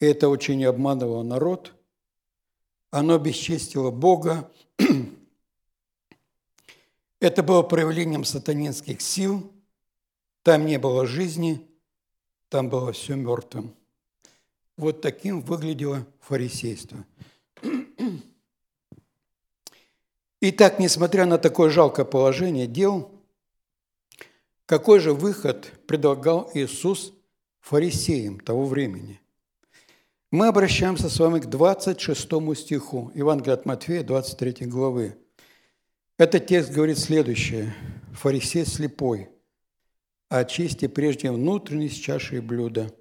Это 0.00 0.28
учение 0.28 0.68
обманывало 0.68 1.22
народ, 1.22 1.74
оно 2.90 3.18
бесчестило 3.18 3.90
Бога, 3.90 4.50
это 7.20 7.42
было 7.42 7.62
проявлением 7.62 8.24
сатанинских 8.24 9.00
сил, 9.00 9.52
там 10.42 10.66
не 10.66 10.78
было 10.78 11.06
жизни, 11.06 11.66
там 12.48 12.70
было 12.70 12.92
все 12.92 13.16
мертвым. 13.16 13.74
Вот 14.78 15.00
таким 15.00 15.40
выглядело 15.40 16.06
фарисейство. 16.20 17.04
Итак, 20.40 20.78
несмотря 20.78 21.26
на 21.26 21.36
такое 21.36 21.68
жалкое 21.68 22.04
положение 22.04 22.68
дел, 22.68 23.10
какой 24.66 25.00
же 25.00 25.12
выход 25.14 25.72
предлагал 25.88 26.48
Иисус 26.54 27.12
фарисеям 27.58 28.38
того 28.38 28.66
времени. 28.66 29.20
Мы 30.30 30.46
обращаемся 30.46 31.08
с 31.08 31.18
вами 31.18 31.40
к 31.40 31.46
26 31.46 32.22
стиху 32.56 33.10
Евангелия 33.16 33.54
от 33.54 33.66
Матфея, 33.66 34.04
23 34.04 34.66
главы. 34.66 35.18
Этот 36.18 36.46
текст 36.46 36.70
говорит 36.70 36.98
следующее. 36.98 37.74
«Фарисей 38.12 38.64
слепой, 38.64 39.28
очисти 40.28 40.86
прежде 40.86 41.32
внутренность 41.32 42.00
чаши 42.00 42.36
и 42.36 42.40
блюда, 42.40 42.92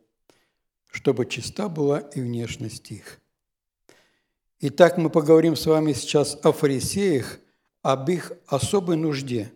чтобы 0.97 1.25
чиста 1.25 1.69
была 1.69 1.99
и 1.99 2.21
внешность 2.21 2.91
их». 2.91 3.21
Итак, 4.59 4.97
мы 4.97 5.09
поговорим 5.09 5.55
с 5.55 5.65
вами 5.65 5.93
сейчас 5.93 6.37
о 6.43 6.51
фарисеях, 6.51 7.39
об 7.83 8.09
их 8.09 8.31
особой 8.47 8.97
нужде. 8.97 9.51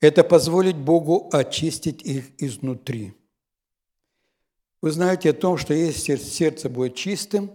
Это 0.00 0.22
позволить 0.24 0.76
Богу 0.76 1.28
очистить 1.32 2.02
их 2.02 2.30
изнутри– 2.38 3.14
вы 4.82 4.90
знаете 4.90 5.30
о 5.30 5.32
том, 5.32 5.56
что 5.58 5.72
если 5.72 6.16
сердце 6.16 6.68
будет 6.68 6.96
чистым, 6.96 7.52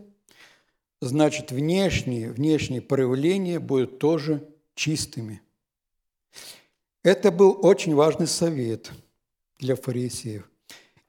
значит 1.01 1.51
внешние, 1.51 2.31
внешние 2.31 2.81
проявления 2.81 3.59
будут 3.59 3.99
тоже 3.99 4.47
чистыми. 4.75 5.41
Это 7.03 7.31
был 7.31 7.59
очень 7.61 7.95
важный 7.95 8.27
совет 8.27 8.91
для 9.59 9.75
фарисеев. 9.75 10.49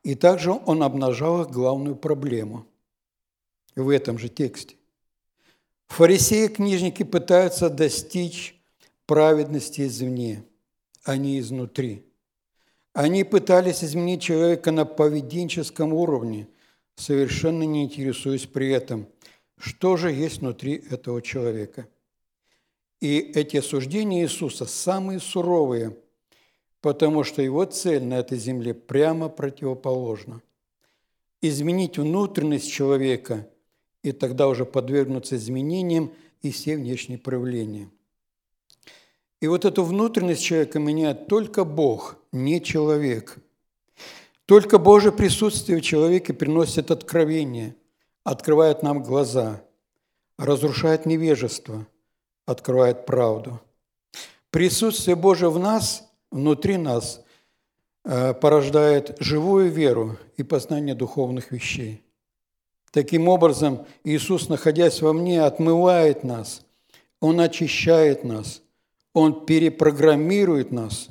И 0.08 0.14
также 0.14 0.52
он 0.52 0.82
обнажал 0.82 1.42
их 1.42 1.50
главную 1.50 1.94
проблему 1.94 2.66
в 3.76 3.88
этом 3.90 4.18
же 4.18 4.28
тексте. 4.28 4.76
Фарисеи 5.88 6.46
и 6.46 6.48
книжники 6.48 7.02
пытаются 7.02 7.70
достичь 7.70 8.60
праведности 9.06 9.82
извне, 9.82 10.44
а 11.04 11.16
не 11.16 11.38
изнутри– 11.38 12.04
они 12.98 13.22
пытались 13.22 13.84
изменить 13.84 14.22
человека 14.22 14.72
на 14.72 14.84
поведенческом 14.84 15.92
уровне, 15.92 16.48
совершенно 16.96 17.62
не 17.62 17.84
интересуясь 17.84 18.46
при 18.46 18.70
этом, 18.70 19.06
что 19.56 19.96
же 19.96 20.10
есть 20.10 20.40
внутри 20.40 20.82
этого 20.90 21.22
человека. 21.22 21.86
И 23.00 23.18
эти 23.18 23.58
осуждения 23.58 24.22
Иисуса 24.24 24.64
самые 24.64 25.20
суровые, 25.20 25.96
потому 26.80 27.24
что 27.24 27.42
его 27.42 27.64
цель 27.64 28.04
на 28.04 28.14
этой 28.14 28.38
земле 28.38 28.74
прямо 28.74 29.28
противоположна. 29.28 30.42
Изменить 31.40 31.98
внутренность 31.98 32.70
человека 32.70 33.48
и 34.02 34.12
тогда 34.12 34.48
уже 34.48 34.64
подвергнуться 34.64 35.36
изменениям 35.36 36.12
и 36.42 36.50
все 36.50 36.76
внешние 36.76 37.18
проявления– 37.18 37.88
и 39.40 39.46
вот 39.46 39.64
эту 39.64 39.84
внутренность 39.84 40.42
человека 40.42 40.78
меняет 40.78 41.28
только 41.28 41.64
Бог, 41.64 42.16
не 42.32 42.60
человек. 42.60 43.38
Только 44.46 44.78
Божье 44.78 45.12
присутствие 45.12 45.78
в 45.78 45.82
человеке 45.82 46.32
приносит 46.32 46.90
откровение, 46.90 47.76
открывает 48.24 48.82
нам 48.82 49.02
глаза, 49.02 49.62
разрушает 50.38 51.06
невежество, 51.06 51.86
открывает 52.46 53.06
правду. 53.06 53.60
Присутствие 54.50 55.14
Божие 55.14 55.50
в 55.50 55.58
нас, 55.58 56.07
внутри 56.30 56.76
нас, 56.76 57.24
э, 58.04 58.34
порождает 58.34 59.16
живую 59.20 59.70
веру 59.70 60.18
и 60.36 60.42
познание 60.42 60.94
духовных 60.94 61.52
вещей. 61.52 62.02
Таким 62.90 63.28
образом, 63.28 63.86
Иисус, 64.04 64.48
находясь 64.48 65.02
во 65.02 65.12
мне, 65.12 65.42
отмывает 65.42 66.24
нас, 66.24 66.64
Он 67.20 67.40
очищает 67.40 68.24
нас– 68.24 68.62
он 69.18 69.46
перепрограммирует 69.46 70.70
нас, 70.70 71.08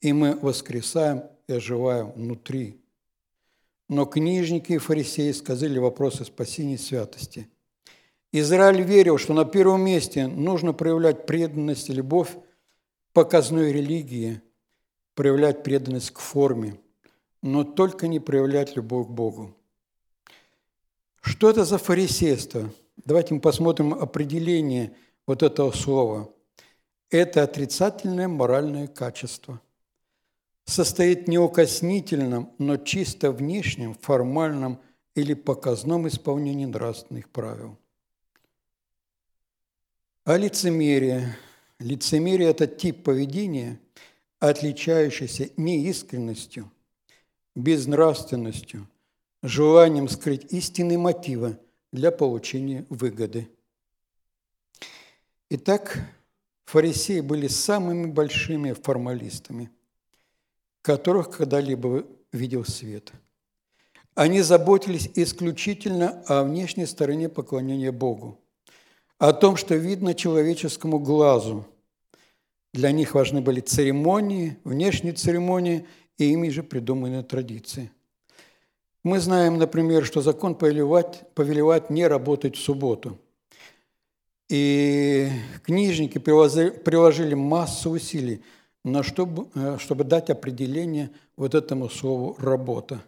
и 0.00 0.12
мы 0.12 0.36
воскресаем 0.36 1.22
и 1.46 1.52
оживаем 1.52 2.10
внутри. 2.10 2.80
Но 3.88 4.04
книжники 4.04 4.72
и 4.72 4.78
фарисеи 4.78 5.30
сказали 5.30 5.78
вопросы 5.78 6.24
спасения 6.24 6.74
и 6.74 6.78
святости. 6.78 7.48
Израиль 8.32 8.82
верил, 8.82 9.16
что 9.16 9.32
на 9.32 9.44
первом 9.44 9.82
месте 9.82 10.26
нужно 10.26 10.72
проявлять 10.72 11.24
преданность 11.24 11.88
и 11.88 11.92
любовь 11.92 12.36
показной 13.12 13.72
религии, 13.72 14.42
проявлять 15.16 15.64
преданность 15.64 16.12
к 16.12 16.20
форме, 16.20 16.78
но 17.42 17.64
только 17.64 18.06
не 18.06 18.20
проявлять 18.20 18.76
любовь 18.76 19.08
к 19.08 19.10
Богу. 19.10 19.56
Что 21.20 21.50
это 21.50 21.64
за 21.64 21.78
фарисейство? 21.78 22.70
Давайте 23.04 23.34
мы 23.34 23.40
посмотрим 23.40 23.92
определение 23.92 24.94
вот 25.26 25.42
этого 25.42 25.72
слова– 25.72 26.32
это 27.10 27.42
отрицательное 27.42 28.28
моральное 28.28 28.88
качество. 28.88 29.60
Состоит 30.64 31.28
неукоснительном, 31.28 32.52
но 32.58 32.76
чисто 32.76 33.30
внешнем, 33.30 33.94
формальном 33.94 34.80
или 35.14 35.34
показном 35.34 36.08
исполнении 36.08 36.66
нравственных 36.66 37.28
правил. 37.30 37.78
А 40.24 40.36
лицемерие. 40.36 41.36
Лицемерие– 41.78 42.48
это 42.50 42.66
тип 42.66 43.04
поведения, 43.04 43.78
отличающийся 44.38 45.50
неискренностью, 45.56 46.70
безнравственностью, 47.54 48.88
желанием 49.42 50.08
скрыть 50.08 50.52
истинные 50.52 50.98
мотивы 50.98 51.58
для 51.92 52.10
получения 52.10 52.84
выгоды. 52.90 53.48
Итак, 55.48 55.98
Фарисеи 56.66 57.20
были 57.20 57.46
самыми 57.46 58.06
большими 58.06 58.72
формалистами, 58.72 59.70
которых 60.82 61.30
когда-либо 61.30 62.04
видел 62.32 62.64
свет. 62.64 63.12
Они 64.14 64.40
заботились 64.40 65.10
исключительно 65.14 66.22
о 66.26 66.42
внешней 66.42 66.86
стороне 66.86 67.28
поклонения 67.28 67.92
Богу, 67.92 68.40
о 69.18 69.32
том, 69.32 69.56
что 69.56 69.76
видно 69.76 70.14
человеческому 70.14 70.98
глазу. 70.98 71.66
Для 72.76 72.92
них 72.92 73.14
важны 73.14 73.40
были 73.40 73.60
церемонии, 73.60 74.56
внешние 74.62 75.14
церемонии 75.14 75.86
и 76.18 76.32
ими 76.32 76.50
же 76.50 76.62
придуманные 76.62 77.22
традиции. 77.22 77.90
Мы 79.02 79.18
знаем, 79.18 79.58
например, 79.58 80.04
что 80.04 80.20
закон 80.20 80.54
повелевать, 80.54 81.22
повелевать 81.34 81.90
не 81.90 82.06
работать 82.06 82.56
в 82.56 82.60
субботу– 82.62 83.18
и 84.48 85.28
книжники 85.64 86.18
приложили 86.18 87.34
массу 87.34 87.90
усилий, 87.90 88.42
на 88.84 89.02
чтобы, 89.02 89.48
э, 89.54 89.78
чтобы 89.80 90.04
дать 90.04 90.30
определение 90.30 91.10
вот 91.36 91.54
этому 91.54 91.88
слову 91.88 92.36
«работа». 92.38 93.02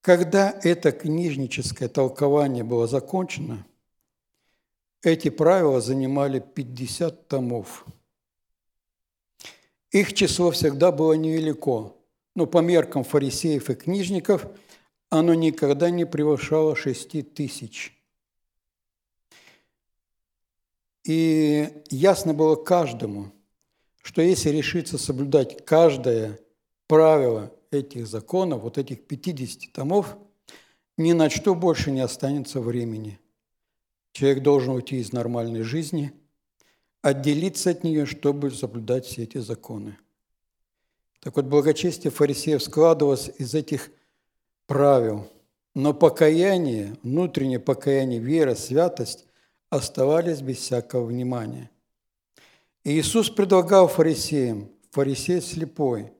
Когда 0.00 0.58
это 0.62 0.90
книжническое 0.90 1.88
толкование 1.88 2.64
было 2.64 2.86
закончено, 2.86 3.64
эти 5.02 5.30
правила 5.30 5.80
занимали 5.80 6.38
50 6.38 7.28
томов. 7.28 7.84
Их 9.90 10.14
число 10.14 10.50
всегда 10.50 10.90
было 10.90 11.12
невелико, 11.14 11.94
но 12.34 12.46
по 12.46 12.58
меркам 12.58 13.04
фарисеев 13.04 13.68
и 13.68 13.74
книжников 13.74 14.46
оно 15.10 15.34
никогда 15.34 15.90
не 15.90 16.06
превышало 16.06 16.74
шести 16.74 17.22
тысяч. 17.22 17.98
И 21.04 21.82
ясно 21.90 22.32
было 22.32 22.54
каждому, 22.54 23.32
что 24.02 24.22
если 24.22 24.50
решиться 24.50 24.98
соблюдать 24.98 25.64
каждое 25.66 26.38
правило 26.86 27.52
этих 27.70 28.06
законов, 28.06 28.62
вот 28.62 28.78
этих 28.78 29.06
50 29.06 29.72
томов, 29.72 30.16
ни 30.96 31.12
на 31.12 31.28
что 31.28 31.54
больше 31.54 31.90
не 31.90 32.00
останется 32.00 32.60
времени. 32.60 33.18
Человек 34.12 34.42
должен 34.42 34.74
уйти 34.74 34.98
из 34.98 35.12
нормальной 35.12 35.62
жизни, 35.62 36.12
отделиться 37.00 37.70
от 37.70 37.82
нее, 37.82 38.06
чтобы 38.06 38.50
соблюдать 38.50 39.06
все 39.06 39.22
эти 39.24 39.38
законы. 39.38 39.98
Так 41.20 41.36
вот, 41.36 41.46
благочестие 41.46 42.10
фарисеев 42.10 42.62
складывалось 42.62 43.30
из 43.38 43.54
этих 43.54 43.90
правил, 44.66 45.30
но 45.74 45.94
покаяние, 45.94 46.96
внутреннее 47.02 47.60
покаяние, 47.60 48.20
вера, 48.20 48.54
святость 48.54 49.24
оставались 49.70 50.42
без 50.42 50.58
всякого 50.58 51.06
внимания. 51.06 51.70
И 52.84 52.98
Иисус 52.98 53.30
предлагал 53.30 53.88
фарисеям, 53.88 54.70
фарисей 54.90 55.40
слепой, 55.40 56.12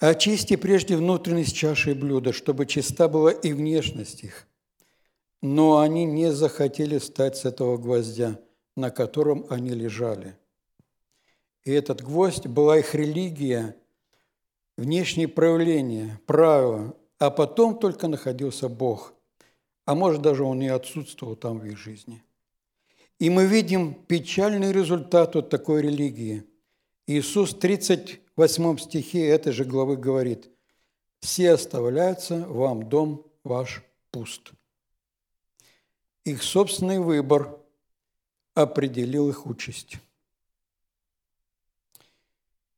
очисти 0.00 0.56
прежде 0.56 0.96
внутренность 0.96 1.54
чаши 1.54 1.94
блюда, 1.94 2.32
чтобы 2.32 2.66
чиста 2.66 3.06
была 3.06 3.30
и 3.30 3.52
внешность 3.52 4.24
их. 4.24 4.48
Но 5.42 5.80
они 5.80 6.04
не 6.04 6.32
захотели 6.32 6.98
встать 6.98 7.36
с 7.36 7.44
этого 7.44 7.76
гвоздя, 7.76 8.38
на 8.76 8.90
котором 8.90 9.44
они 9.50 9.70
лежали. 9.70 10.36
И 11.64 11.72
этот 11.72 12.00
гвоздь 12.02 12.46
была 12.46 12.78
их 12.78 12.94
религия, 12.94 13.76
внешние 14.76 15.28
проявления, 15.28 16.20
правила, 16.26 16.96
а 17.18 17.30
потом 17.30 17.78
только 17.78 18.08
находился 18.08 18.68
Бог– 18.68 19.14
а 19.84 19.94
может 19.94 20.22
даже 20.22 20.44
он 20.44 20.62
и 20.62 20.68
отсутствовал 20.68 21.36
там 21.36 21.58
в 21.58 21.66
их 21.66 21.76
жизни. 21.76 22.22
И 23.18 23.30
мы 23.30 23.46
видим 23.46 23.94
печальный 23.94 24.72
результат 24.72 25.36
от 25.36 25.48
такой 25.50 25.82
религии. 25.82 26.44
Иисус 27.06 27.52
в 27.52 27.58
38 27.58 28.78
стихе 28.78 29.28
этой 29.28 29.52
же 29.52 29.64
главы 29.64 29.96
говорит, 29.96 30.50
«Все 31.20 31.52
оставляются, 31.52 32.46
вам 32.48 32.88
дом 32.88 33.26
ваш 33.44 33.82
пуст». 34.10 34.52
Их 36.24 36.42
собственный 36.42 37.00
выбор 37.00 37.58
определил 38.54 39.28
их 39.28 39.46
участь. 39.46 39.98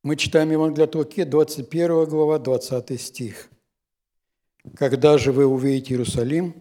Мы 0.02 0.16
читаем 0.16 0.50
Евангелие 0.50 0.85
от 0.85 0.94
Луки, 0.94 1.24
21 1.24 2.07
глава, 2.07 2.38
20 2.38 3.00
стих. 3.00 3.50
«Когда 4.76 5.18
же 5.18 5.33
вы 5.33 5.46
увидите 5.46 5.92
Иерусалим, 5.92 6.54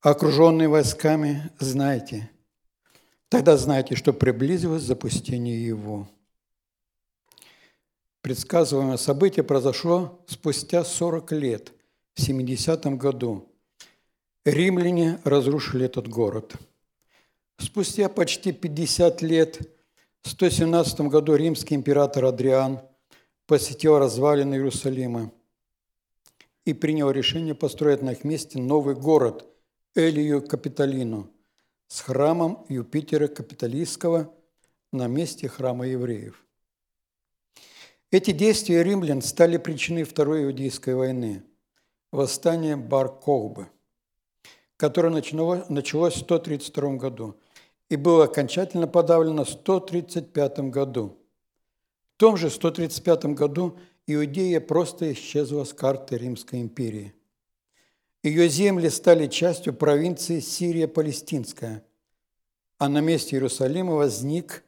окруженный 0.00 0.68
войсками, 0.68 1.50
знайте, 1.58 2.30
тогда 3.30 3.56
знайте, 3.56 3.96
что 3.96 4.12
приблизилось 4.12 4.82
запустение 4.82 5.64
его. 5.64 6.06
Предсказываемое 8.20 8.98
событие 8.98 9.42
произошло 9.42 10.22
спустя 10.26 10.84
40 10.84 11.32
лет, 11.32 11.72
в 12.14 12.20
70 12.20 12.84
году. 12.98 13.49
Римляне 14.46 15.20
разрушили 15.24 15.84
этот 15.84 16.08
город. 16.08 16.54
Спустя 17.58 18.08
почти 18.08 18.52
50 18.52 19.20
лет, 19.20 19.60
в 20.22 20.30
117 20.30 21.00
году 21.02 21.34
римский 21.34 21.74
император 21.74 22.24
Адриан 22.24 22.80
посетил 23.46 23.98
развалины 23.98 24.54
Иерусалима 24.54 25.30
и 26.64 26.72
принял 26.72 27.10
решение 27.10 27.54
построить 27.54 28.00
на 28.00 28.12
их 28.12 28.24
месте 28.24 28.58
новый 28.58 28.94
город– 28.94 29.46
Элию 29.94 30.40
Капитолину 30.40 31.30
с 31.88 32.00
храмом 32.00 32.64
Юпитера 32.70 33.28
Капитолийского 33.28 34.32
на 34.90 35.06
месте 35.06 35.48
храма 35.48 35.86
евреев. 35.86 36.46
Эти 38.10 38.30
действия 38.30 38.82
римлян 38.84 39.20
стали 39.20 39.58
причиной 39.58 40.04
Второй 40.04 40.44
Иудейской 40.44 40.94
войны– 40.94 41.42
восстания 42.12 42.76
Бар-Кохбы, 42.76 43.68
которое 44.80 45.10
началось 45.10 46.14
в 46.14 46.18
132 46.18 46.96
году 46.96 47.36
и 47.88 47.96
было 47.96 48.24
окончательно 48.24 48.86
подавлено 48.88 49.44
в 49.44 49.50
135 49.50 50.70
году. 50.70 51.18
В 52.16 52.20
том 52.20 52.36
же 52.36 52.50
135 52.50 53.26
году 53.26 53.78
Иудея 54.06 54.60
просто 54.60 55.12
исчезла 55.12 55.64
с 55.64 55.72
карты 55.72 56.16
Римской 56.16 56.60
империи– 56.60 57.14
ее 58.22 58.50
земли 58.50 58.90
стали 58.90 59.28
частью 59.28 59.72
провинции 59.72 60.40
Сирия-Палестинская, 60.40 61.82
а 62.76 62.88
на 62.90 63.00
месте 63.00 63.36
Иерусалима 63.36 63.94
возник 63.94 64.62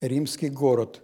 римский 0.00 0.48
город. 0.48 1.02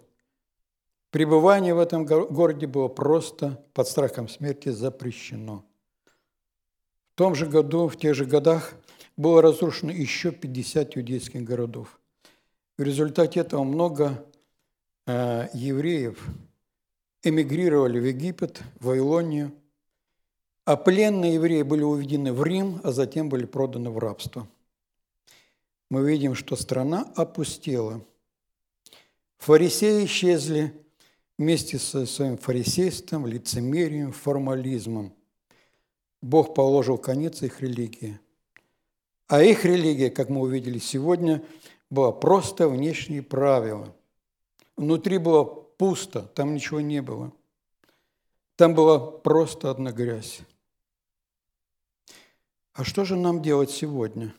Пребывание 1.11 1.75
в 1.75 1.79
этом 1.79 2.05
городе 2.05 2.65
было 2.65 2.87
просто 2.87 3.63
под 3.73 3.87
страхом 3.87 4.27
смерти 4.27 4.69
запрещено. 4.69 5.63
В 7.15 7.17
том 7.17 7.33
же 7.33 7.47
году, 7.47 7.87
в 7.87 7.97
тех 7.97 8.13
же 8.13 8.25
годах, 8.25 8.75
было 9.17 9.41
разрушено 9.41 9.91
еще 9.91 10.31
50 10.31 10.97
иудейских 10.97 11.43
городов. 11.43 11.99
В 12.77 12.83
результате 12.83 13.39
этого 13.39 13.63
много 13.63 14.25
э, 15.07 15.47
евреев 15.53 16.23
эмигрировали 17.23 17.99
в 17.99 18.05
Египет, 18.05 18.61
в 18.79 18.85
Вавилонию– 18.85 19.51
а 20.65 20.77
пленные 20.77 21.35
евреи 21.35 21.61
были 21.61 21.83
уведены 21.83 22.33
в 22.33 22.43
Рим, 22.43 22.81
а 22.83 22.91
затем 22.91 23.29
были 23.29 23.45
проданы 23.45 23.91
в 23.91 23.99
рабство. 23.99 24.47
Мы 25.91 26.09
видим, 26.09 26.33
что 26.33 26.55
страна 26.55 27.11
опустела. 27.15 28.03
Фарисеи 29.37 30.05
исчезли 30.05 30.73
вместе 31.37 31.77
со 31.77 32.07
своим 32.07 32.39
фарисейством, 32.39 33.27
лицемерием, 33.27 34.11
формализмом. 34.11 35.13
Бог 36.21 36.53
положил 36.53 36.97
конец 36.97 37.41
их 37.43 37.61
религии. 37.61 38.19
А 39.27 39.41
их 39.41 39.65
религия, 39.65 40.09
как 40.09 40.29
мы 40.29 40.41
увидели 40.41 40.79
сегодня, 40.79 41.43
была 41.89 42.11
просто 42.11 42.67
внешние 42.67 43.23
правила. 43.23 43.95
Внутри 44.75 45.17
было 45.17 45.43
пусто, 45.43 46.21
там 46.21 46.53
ничего 46.53 46.81
не 46.81 47.01
было. 47.01 47.31
Там 48.55 48.73
была 48.73 48.99
просто 48.99 49.71
одна 49.71 49.91
грязь. 49.91 50.39
А 52.73 52.83
что 52.83 53.05
же 53.05 53.15
нам 53.15 53.41
делать 53.41 53.71
сегодня? 53.71 54.33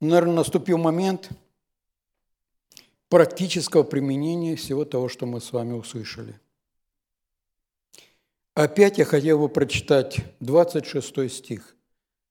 Наверное, 0.00 0.34
наступил 0.34 0.76
момент 0.76 1.30
практического 3.08 3.84
применения 3.84 4.56
всего 4.56 4.84
того, 4.84 5.08
что 5.08 5.24
мы 5.24 5.40
с 5.40 5.52
вами 5.52 5.72
услышали. 5.72 6.38
Опять 8.54 8.98
я 8.98 9.04
хотел 9.04 9.40
бы 9.40 9.48
прочитать 9.48 10.18
26 10.38 11.28
стих 11.28 11.74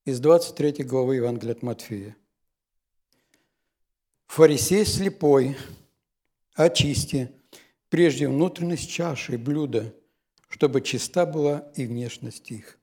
из 0.06 0.22
23 0.22 0.86
главы 0.86 1.18
Евангелия 1.18 1.54
от 1.54 1.64
Матфея. 1.64 2.16
«Фарисей 4.28 4.86
слепой, 4.86 5.58
очисти 6.54 7.30
прежде 7.90 8.30
внутренность 8.30 8.90
чаши 8.90 9.34
и 9.34 9.38
блюда, 9.38 9.94
чтобы 10.48 10.80
чиста 10.80 11.26
была 11.26 11.70
и 11.76 11.86
внешность 11.86 12.50
их». 12.52 12.80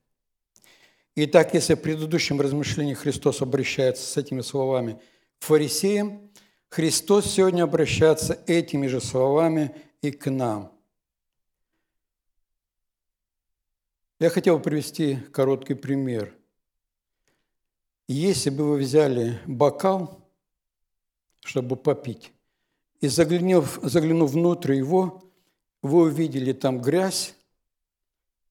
Итак, 1.15 1.55
если 1.55 1.73
в 1.73 1.81
предыдущем 1.81 2.39
размышлении 2.39 2.93
Христос 2.93 3.41
обращается 3.41 4.05
с 4.05 4.17
этими 4.17 4.41
словами 4.41 5.01
к 5.39 5.45
фарисеям, 5.45 6.29
Христос 6.69 7.25
сегодня 7.25 7.63
обращается 7.63 8.39
этими 8.45 8.85
же 8.85 9.01
словами 9.01 9.75
и 10.03 10.11
к 10.11 10.29
нам. 10.29 10.71
Я 14.21 14.29
хотел 14.29 14.59
привести 14.59 15.15
короткий 15.33 15.73
пример. 15.73 16.31
Если 18.07 18.51
бы 18.51 18.69
вы 18.69 18.77
взяли 18.77 19.39
бокал, 19.47 20.23
чтобы 21.39 21.75
попить, 21.75 22.31
и 22.99 23.07
заглянув, 23.07 23.79
заглянув 23.81 24.29
внутрь 24.29 24.73
его, 24.73 25.23
вы 25.81 26.03
увидели 26.03 26.53
там 26.53 26.83
грязь, 26.83 27.33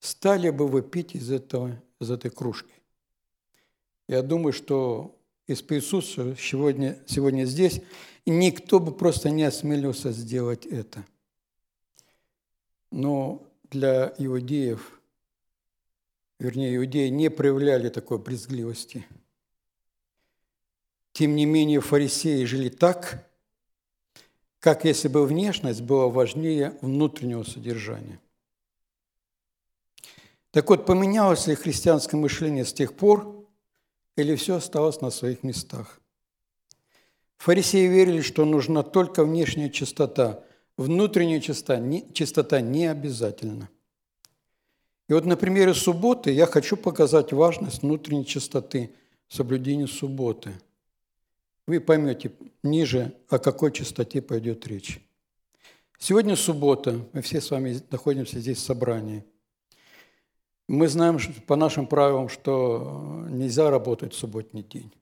стали 0.00 0.50
бы 0.50 0.66
вы 0.66 0.82
пить 0.82 1.14
из 1.14 1.30
этого 1.30 1.80
из 2.00 2.10
этой 2.10 2.32
кружки. 2.32 2.74
Я 4.08 4.22
думаю, 4.22 4.52
что 4.52 5.16
из 5.46 5.62
присутствующих 5.62 6.44
сегодня, 6.44 6.98
сегодня 7.06 7.44
здесь 7.44 7.80
никто 8.26 8.80
бы 8.80 8.90
просто 8.90 9.30
не 9.30 9.44
осмелился 9.44 10.10
сделать 10.10 10.66
это. 10.66 11.06
Но 12.90 13.46
для 13.70 14.12
иудеев, 14.18 14.99
вернее, 16.40 16.74
иудеи 16.76 17.08
не 17.08 17.30
проявляли 17.30 17.90
такой 17.90 18.18
брезгливости. 18.18 19.06
Тем 21.12 21.36
не 21.36 21.44
менее, 21.44 21.80
фарисеи 21.80 22.44
жили 22.44 22.70
так, 22.70 23.30
как 24.58 24.84
если 24.84 25.08
бы 25.08 25.26
внешность 25.26 25.82
была 25.82 26.08
важнее 26.08 26.76
внутреннего 26.80 27.42
содержания. 27.44 28.20
Так 30.50 30.68
вот, 30.68 30.86
поменялось 30.86 31.46
ли 31.46 31.54
христианское 31.54 32.16
мышление 32.16 32.64
с 32.64 32.72
тех 32.72 32.94
пор, 32.94 33.46
или 34.16 34.34
все 34.34 34.56
осталось 34.56 35.00
на 35.00 35.10
своих 35.10 35.42
местах? 35.42 36.00
Фарисеи 37.36 37.86
верили, 37.86 38.20
что 38.22 38.44
нужна 38.44 38.82
только 38.82 39.24
внешняя 39.24 39.70
чистота, 39.70 40.42
внутренняя 40.76 41.40
чистота 41.40 41.78
не, 41.78 42.10
чистота 42.12 42.60
не 42.60 42.86
обязательна. 42.86 43.68
И 45.10 45.12
вот 45.12 45.24
на 45.24 45.36
примере 45.36 45.74
субботы 45.74 46.30
я 46.30 46.46
хочу 46.46 46.76
показать 46.76 47.32
важность 47.32 47.82
внутренней 47.82 48.24
чистоты, 48.24 48.94
соблюдения 49.28 49.88
субботы. 49.88 50.52
Вы 51.66 51.80
поймете 51.80 52.30
ниже, 52.62 53.12
о 53.28 53.40
какой 53.40 53.72
чистоте 53.72 54.22
пойдет 54.22 54.68
речь. 54.68 55.04
Сегодня 55.98 56.36
суббота, 56.36 57.04
мы 57.12 57.22
все 57.22 57.40
с 57.40 57.50
вами 57.50 57.80
находимся 57.90 58.38
здесь 58.38 58.58
в 58.58 58.60
собрании. 58.60 59.24
Мы 60.68 60.86
знаем 60.86 61.18
по 61.48 61.56
нашим 61.56 61.88
правилам, 61.88 62.28
что 62.28 63.26
нельзя 63.30 63.68
работать 63.68 64.14
в 64.14 64.16
субботний 64.16 64.62
день. 64.62 64.92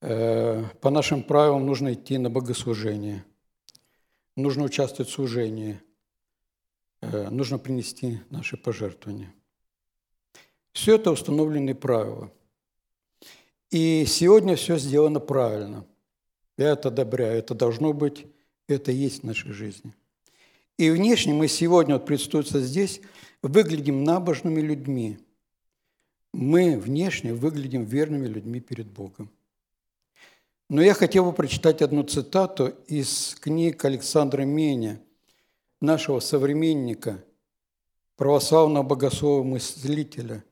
Э, 0.00 0.64
по 0.80 0.88
нашим 0.88 1.22
правилам 1.22 1.66
нужно 1.66 1.92
идти 1.92 2.16
на 2.16 2.30
богослужение, 2.30 3.26
нужно 4.36 4.64
участвовать 4.64 5.10
в 5.10 5.14
служении, 5.14 5.82
нужно 7.00 7.58
принести 7.58 8.20
наши 8.30 8.56
пожертвования. 8.56 9.32
Все 10.72 10.96
это 10.96 11.10
установленные 11.10 11.74
правила. 11.74 12.30
И 13.70 14.04
сегодня 14.06 14.56
все 14.56 14.78
сделано 14.78 15.20
правильно. 15.20 15.86
Я 16.56 16.70
это 16.70 16.88
одобряю. 16.88 17.38
Это 17.38 17.54
должно 17.54 17.92
быть, 17.92 18.26
это 18.68 18.92
есть 18.92 19.22
в 19.22 19.26
нашей 19.26 19.52
жизни. 19.52 19.94
И 20.76 20.90
внешне 20.90 21.34
мы 21.34 21.48
сегодня, 21.48 21.94
вот 21.94 22.06
присутствуя 22.06 22.62
здесь, 22.62 23.00
выглядим 23.42 24.04
набожными 24.04 24.60
людьми. 24.60 25.18
Мы 26.32 26.78
внешне 26.78 27.34
выглядим 27.34 27.84
верными 27.84 28.26
людьми 28.26 28.60
перед 28.60 28.86
Богом. 28.86 29.30
Но 30.68 30.80
я 30.82 30.94
хотел 30.94 31.24
бы 31.24 31.32
прочитать 31.32 31.82
одну 31.82 32.02
цитату 32.04 32.68
из 32.86 33.36
книг 33.40 33.84
Александра 33.84 34.42
Меня, 34.42 35.00
нашего 35.80 36.20
современника, 36.20 37.24
православного 38.16 38.82
богослова 38.82 39.42
мыслителя. 39.42 40.44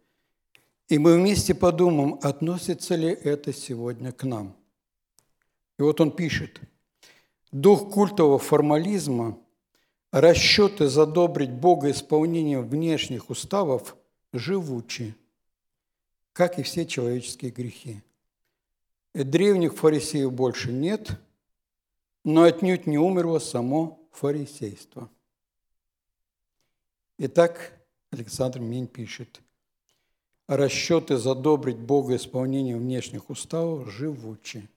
И 0.88 0.98
мы 0.98 1.16
вместе 1.16 1.54
подумаем, 1.54 2.18
относится 2.22 2.94
ли 2.94 3.08
это 3.08 3.52
сегодня 3.52 4.10
к 4.12 4.24
нам. 4.24 4.56
И 5.78 5.82
вот 5.82 6.00
он 6.00 6.10
пишет, 6.10 6.60
«Дух 7.52 7.90
культового 7.90 8.38
формализма, 8.38 9.38
расчеты 10.10 10.88
задобрить 10.88 11.52
Бога 11.52 11.90
исполнением 11.90 12.66
внешних 12.66 13.30
уставов 13.30 13.96
живучи, 14.32 15.14
как 16.32 16.58
и 16.58 16.62
все 16.62 16.86
человеческие 16.86 17.50
грехи. 17.50 18.02
Древних 19.14 19.74
фарисеев 19.74 20.32
больше 20.32 20.72
нет, 20.72 21.10
но 22.24 22.44
отнюдь 22.44 22.86
не 22.86 22.98
умерло 22.98 23.38
само 23.38 24.08
фарисейство. 24.12 25.10
Итак, 27.20 27.72
Александр 28.12 28.60
Мень 28.60 28.86
пишет, 28.86 29.40
расчеты 30.46 31.16
задобрить 31.16 31.76
Бога 31.76 32.14
исполнением 32.14 32.78
внешних 32.78 33.28
уставов 33.28 33.90
живучи. 33.90 34.68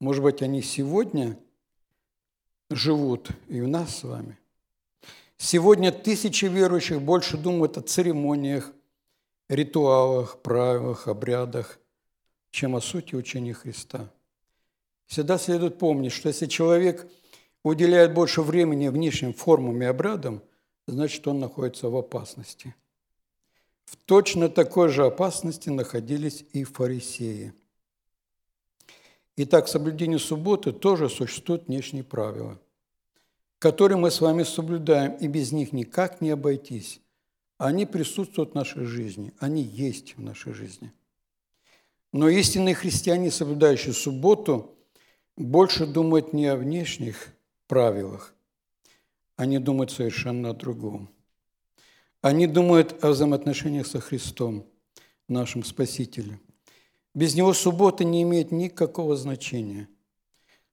Может 0.00 0.24
быть, 0.24 0.42
они 0.42 0.62
сегодня 0.62 1.38
живут 2.70 3.30
и 3.46 3.60
у 3.60 3.68
нас 3.68 3.98
с 3.98 4.02
вами. 4.02 4.36
Сегодня 5.36 5.92
тысячи 5.92 6.46
верующих 6.46 7.00
больше 7.00 7.38
думают 7.38 7.78
о 7.78 7.82
церемониях, 7.82 8.72
ритуалах, 9.48 10.42
правилах, 10.42 11.06
обрядах, 11.06 11.78
чем 12.50 12.74
о 12.74 12.80
сути 12.80 13.14
учения 13.14 13.54
Христа. 13.54 14.10
Всегда 15.06 15.38
следует 15.38 15.78
помнить, 15.78 16.10
что 16.10 16.26
если 16.26 16.46
человек 16.46 17.08
уделяет 17.62 18.12
больше 18.12 18.42
времени 18.42 18.88
внешним 18.88 19.32
формам 19.32 19.80
и 19.82 19.84
обрядам, 19.84 20.42
значит, 20.86 21.26
он 21.26 21.40
находится 21.40 21.88
в 21.88 21.96
опасности. 21.96 22.74
В 23.84 23.96
точно 23.96 24.48
такой 24.48 24.88
же 24.88 25.04
опасности 25.04 25.68
находились 25.68 26.44
и 26.52 26.64
фарисеи. 26.64 27.52
Итак, 29.36 29.68
соблюдение 29.68 30.18
субботы 30.18 30.72
тоже 30.72 31.08
существуют 31.08 31.66
внешние 31.66 32.04
правила, 32.04 32.60
которые 33.58 33.98
мы 33.98 34.10
с 34.10 34.20
вами 34.20 34.42
соблюдаем, 34.42 35.16
и 35.16 35.26
без 35.26 35.52
них 35.52 35.72
никак 35.72 36.20
не 36.20 36.30
обойтись. 36.30 37.00
Они 37.58 37.86
присутствуют 37.86 38.52
в 38.52 38.54
нашей 38.54 38.84
жизни, 38.84 39.32
они 39.38 39.62
есть 39.62 40.16
в 40.16 40.20
нашей 40.20 40.52
жизни– 40.52 40.92
но 42.12 42.28
истинные 42.28 42.74
христиане, 42.74 43.30
соблюдающие 43.30 43.94
субботу, 43.94 44.74
больше 45.36 45.86
думают 45.86 46.34
не 46.34 46.46
о 46.46 46.56
внешних 46.56 47.28
правилах, 47.66 48.31
они 49.36 49.58
думают 49.58 49.90
совершенно 49.90 50.50
о 50.50 50.54
другом. 50.54 51.10
Они 52.20 52.46
думают 52.46 53.02
о 53.04 53.10
взаимоотношениях 53.10 53.86
со 53.86 54.00
Христом, 54.00 54.66
нашим 55.28 55.64
Спасителем. 55.64 56.40
Без 57.14 57.34
Него 57.34 57.52
суббота 57.52 58.04
не 58.04 58.22
имеет 58.22 58.52
никакого 58.52 59.16
значения. 59.16 59.88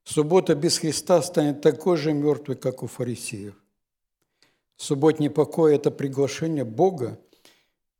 Суббота 0.04 0.56
без 0.56 0.78
Христа 0.78 1.22
станет 1.22 1.62
такой 1.62 1.98
же 1.98 2.13
мертвой, 2.13 2.56
как 2.56 2.84
у 2.84 2.88
фарисеев. 2.88 3.56
Субботний 4.78 5.30
покой– 5.30 5.76
это 5.78 5.91
приглашение 5.91 6.63
Бога 6.63 7.19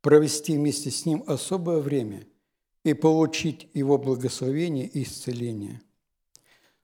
провести 0.00 0.56
вместе 0.56 0.90
с 0.90 1.04
Ним 1.04 1.22
особое 1.26 1.78
время– 1.78 2.26
и 2.84 2.94
получить 2.94 3.68
Его 3.74 3.98
благословение 3.98 4.86
и 4.86 5.02
исцеление. 5.02 5.82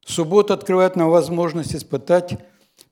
Суббота 0.04 0.54
открывает 0.54 0.96
нам 0.96 1.10
возможность 1.10 1.74
испытать 1.74 2.38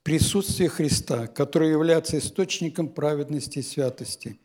присутствие 0.02 0.68
Христа, 0.68 1.26
который 1.26 1.70
является 1.70 2.18
источником 2.18 2.88
праведности 2.88 3.58
и 3.58 3.62
святости. 3.62 4.38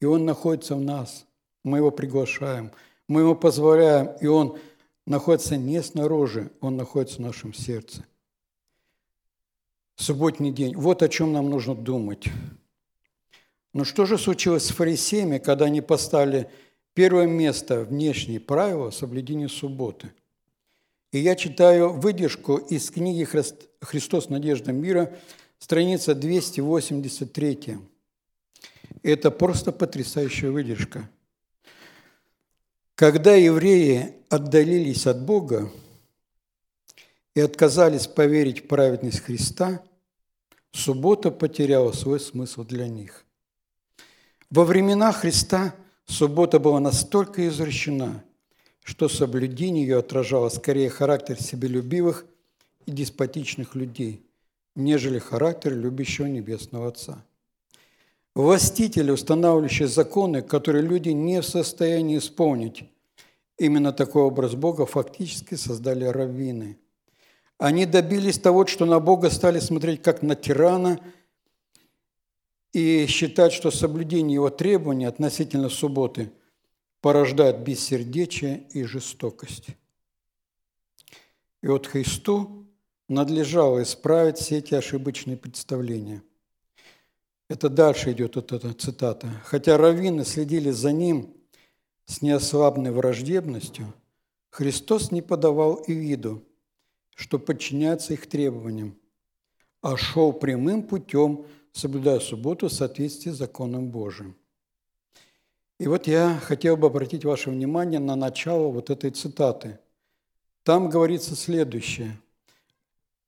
И 0.00 0.04
Он 0.04 0.24
находится 0.24 0.74
в 0.76 0.80
нас. 0.80 1.26
Мы 1.62 1.78
Его 1.78 1.90
приглашаем, 1.90 2.72
мы 3.08 3.22
Ему 3.22 3.36
позволяем, 3.36 4.16
и 4.20 4.26
Он 4.26 4.58
находится 5.06 5.56
не 5.56 5.82
снаружи, 5.82 6.50
Он 6.60 6.76
находится 6.76 7.16
в 7.16 7.20
нашем 7.20 7.54
сердце. 7.54 8.04
Субботний 9.96 10.52
день. 10.52 10.74
Вот 10.76 11.02
о 11.02 11.08
чем 11.08 11.32
нам 11.32 11.50
нужно 11.50 11.74
думать. 11.74 12.26
Но 13.72 13.84
что 13.84 14.06
же 14.06 14.18
случилось 14.18 14.66
с 14.66 14.72
фарисеями, 14.72 15.38
когда 15.38 15.66
они 15.66 15.80
поставили 15.80 16.50
Первое 16.94 17.26
место– 17.26 17.80
внешние 17.84 18.38
правила 18.38 18.90
соблюдения 18.90 19.48
субботы. 19.48 20.12
И 21.14 21.20
я 21.20 21.36
читаю 21.36 21.92
выдержку 21.92 22.56
из 22.56 22.90
книги 22.90 23.22
«Христос. 23.80 24.30
Надежда 24.30 24.72
мира», 24.72 25.16
страница 25.60 26.12
283. 26.12 27.78
Это 29.04 29.30
просто 29.30 29.70
потрясающая 29.70 30.50
выдержка. 30.50 31.08
Когда 32.96 33.36
евреи 33.36 34.16
отдалились 34.28 35.06
от 35.06 35.24
Бога 35.24 35.70
и 37.36 37.40
отказались 37.40 38.08
поверить 38.08 38.64
в 38.64 38.66
праведность 38.66 39.20
Христа, 39.20 39.84
суббота 40.72 41.30
потеряла 41.30 41.92
свой 41.92 42.18
смысл 42.18 42.64
для 42.64 42.88
них. 42.88 43.24
Во 44.50 44.64
времена 44.64 45.12
Христа– 45.12 45.76
Суббота 46.06 46.58
была 46.58 46.80
настолько 46.80 47.48
извращена, 47.48 48.22
что 48.84 49.08
соблюдение 49.08 49.82
ее 49.84 49.98
отражало 49.98 50.48
скорее 50.48 50.88
характер 50.90 51.42
себелюбивых 51.42 52.24
и 52.86 52.92
деспотичных 52.92 53.74
людей, 53.74 54.22
нежели 54.76 55.18
характер 55.18 55.74
любящего 55.74 56.26
Небесного 56.26 56.86
Отца. 56.86 57.24
Властители, 58.36 59.10
устанавливающие 59.10 59.88
законы, 59.88 60.40
которые 60.40 60.82
люди 60.82 61.08
не 61.08 61.40
в 61.40 61.44
состоянии 61.44 62.18
исполнить, 62.18 62.84
именно 63.58 63.92
такой 63.92 64.22
образ 64.22 64.54
Бога 64.54 64.86
фактически 64.86 65.56
создали 65.56 66.04
раввины. 66.04 66.78
Они 67.58 67.86
добились 67.86 68.38
того, 68.38 68.66
что 68.66 68.84
на 68.84 69.00
Бога 69.00 69.30
стали 69.30 69.58
смотреть 69.58 70.00
как 70.00 70.22
на 70.22 70.36
тирана– 70.36 71.00
и 72.74 73.06
считать, 73.06 73.52
что 73.52 73.70
соблюдение 73.70 74.34
его 74.34 74.50
требований 74.50 75.06
относительно 75.06 75.68
субботы 75.70 76.32
порождает 77.04 77.58
бессердечие 77.58 78.66
и 78.70 78.84
жестокость. 78.84 79.66
И 81.62 81.66
вот 81.66 81.86
Христу 81.86 82.66
надлежало 83.10 83.82
исправить 83.82 84.38
все 84.38 84.56
эти 84.56 84.72
ошибочные 84.72 85.36
представления. 85.36 86.22
Это 87.50 87.68
дальше 87.68 88.12
идет 88.12 88.36
вот 88.36 88.52
эта 88.52 88.72
цитата. 88.72 89.28
Хотя 89.44 89.76
раввины 89.76 90.24
следили 90.24 90.70
за 90.70 90.92
ним 90.92 91.36
с 92.06 92.22
неослабной 92.22 92.90
враждебностью, 92.90 93.92
Христос 94.48 95.10
не 95.10 95.20
подавал 95.20 95.74
и 95.74 95.92
виду, 95.92 96.42
что 97.14 97.38
подчиняться 97.38 98.14
их 98.14 98.26
требованиям, 98.30 98.96
а 99.82 99.98
шел 99.98 100.32
прямым 100.32 100.82
путем, 100.82 101.44
соблюдая 101.70 102.20
субботу 102.20 102.68
в 102.68 102.72
соответствии 102.72 103.30
с 103.30 103.36
законом 103.36 103.90
Божиим. 103.90 104.36
И 105.78 105.88
вот 105.88 106.06
я 106.06 106.38
хотел 106.38 106.76
бы 106.76 106.86
обратить 106.86 107.24
ваше 107.24 107.50
внимание 107.50 107.98
на 107.98 108.14
начало 108.14 108.68
вот 108.68 108.90
этой 108.90 109.10
цитаты. 109.10 109.78
Там 110.62 110.88
говорится 110.88 111.34
следующее. 111.34 112.18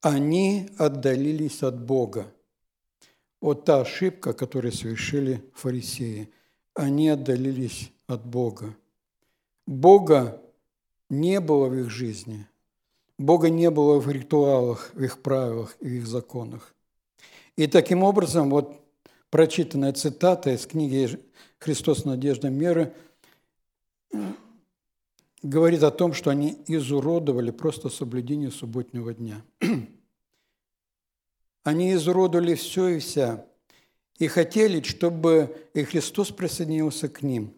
«Они 0.01 0.69
отдалились 0.77 1.63
от 1.63 1.79
Бога». 1.79 2.31
Вот 3.41 3.65
та 3.65 3.81
ошибка, 3.81 4.33
которую 4.33 4.71
совершили 4.71 5.43
фарисеи. 5.53 6.31
Они 6.73 7.09
отдалились 7.09 7.91
от 8.07 8.25
Бога. 8.25 8.75
Бога 9.67 10.41
не 11.09 11.39
было 11.39 11.67
в 11.67 11.75
их 11.75 11.89
жизни. 11.89 12.47
Бога 13.17 13.49
не 13.49 13.69
было 13.69 13.99
в 13.99 14.09
ритуалах, 14.09 14.91
в 14.93 15.03
их 15.03 15.21
правилах 15.21 15.75
и 15.79 15.85
в 15.85 15.93
их 15.93 16.07
законах. 16.07 16.73
И 17.55 17.67
таким 17.67 18.03
образом, 18.03 18.49
вот 18.49 18.79
прочитанная 19.29 19.93
цитата 19.93 20.51
из 20.51 20.65
книги 20.65 21.19
«Христос. 21.59 22.05
Надежда 22.05 22.49
меры» 22.49 22.93
говорит 25.43 25.83
о 25.83 25.91
том, 25.91 26.13
что 26.13 26.29
они 26.29 26.57
изуродовали 26.67 27.51
просто 27.51 27.89
соблюдение 27.89 28.51
субботнего 28.51 29.13
дня. 29.13 29.41
Они 31.63 31.93
изуродовали 31.93 32.55
все 32.55 32.87
и 32.87 32.99
вся, 32.99 33.45
и 34.19 34.27
хотели, 34.27 34.81
чтобы 34.81 35.69
и 35.73 35.83
Христос 35.83 36.31
присоединился 36.31 37.09
к 37.09 37.21
ним 37.21 37.53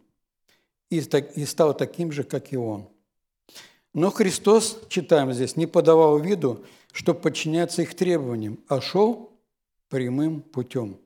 и 0.89 1.45
стал 1.45 1.77
таким 1.77 2.11
же, 2.11 2.23
как 2.23 2.51
и 2.51 2.57
Он. 2.57 2.89
Но 3.93 4.09
Христос, 4.11 4.79
читаем 4.89 5.31
здесь, 5.33 5.55
не 5.55 5.67
подавал 5.67 6.17
виду, 6.17 6.65
что 6.91 7.13
подчиняться 7.13 7.83
их 7.83 7.95
требованиям, 7.95 8.59
а 8.67 8.81
шел 8.81 9.31
прямым 9.89 10.41
путем. 10.41 10.99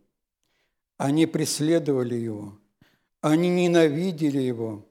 Они 0.98 1.26
преследовали 1.26 2.16
Его, 2.16 2.58
они 3.24 3.48
ненавидели 3.48 4.40
Его, 4.40 4.86